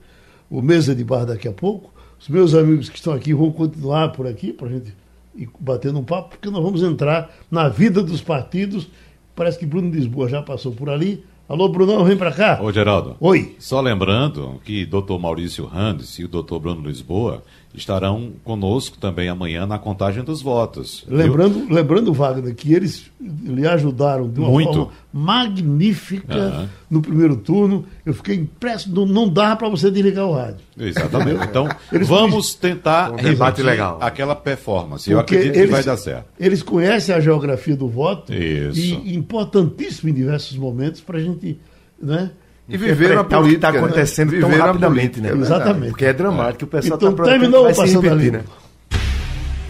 [0.50, 1.94] o mesa de bar daqui a pouco.
[2.20, 4.92] Os meus amigos que estão aqui vão continuar por aqui para a gente
[5.36, 8.88] ir batendo um papo, porque nós vamos entrar na vida dos partidos.
[9.36, 11.24] Parece que Bruno Lisboa já passou por ali.
[11.48, 12.60] Alô, Brunão, vem para cá.
[12.60, 13.18] Ô, Geraldo.
[13.20, 13.56] Oi.
[13.60, 17.44] Só lembrando que doutor Maurício Randes e o doutor Bruno Lisboa
[17.74, 21.04] estarão conosco também amanhã na contagem dos votos.
[21.08, 24.74] Lembrando, lembrando Wagner, que eles lhe ajudaram de uma Muito.
[24.74, 26.70] forma magnífica Aham.
[26.90, 27.86] no primeiro turno.
[28.06, 30.60] Eu fiquei impresso, não, não dá para você desligar o rádio.
[30.78, 31.44] Exatamente.
[31.46, 31.68] Então,
[32.06, 33.98] vamos tentar Um legal.
[34.02, 35.10] aquela performance.
[35.10, 36.26] Eu Porque acredito que vai dar certo.
[36.40, 38.80] Eles conhecem a geografia do voto Isso.
[38.80, 41.60] e importantíssimo em diversos momentos para a gente.
[42.02, 42.32] Né?
[42.70, 42.92] E viveram
[43.22, 43.72] a Interpretar o que está política.
[43.72, 43.78] né?
[43.80, 45.30] acontecendo tão Viveram a rapidamente, né?
[45.30, 45.90] política, Exatamente.
[45.90, 46.64] Porque é dramático.
[46.64, 48.38] O pessoal Então, está terminou o Passando a Limpo.
[48.38, 48.44] né?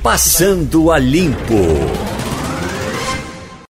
[0.03, 2.22] Passando a Limpo.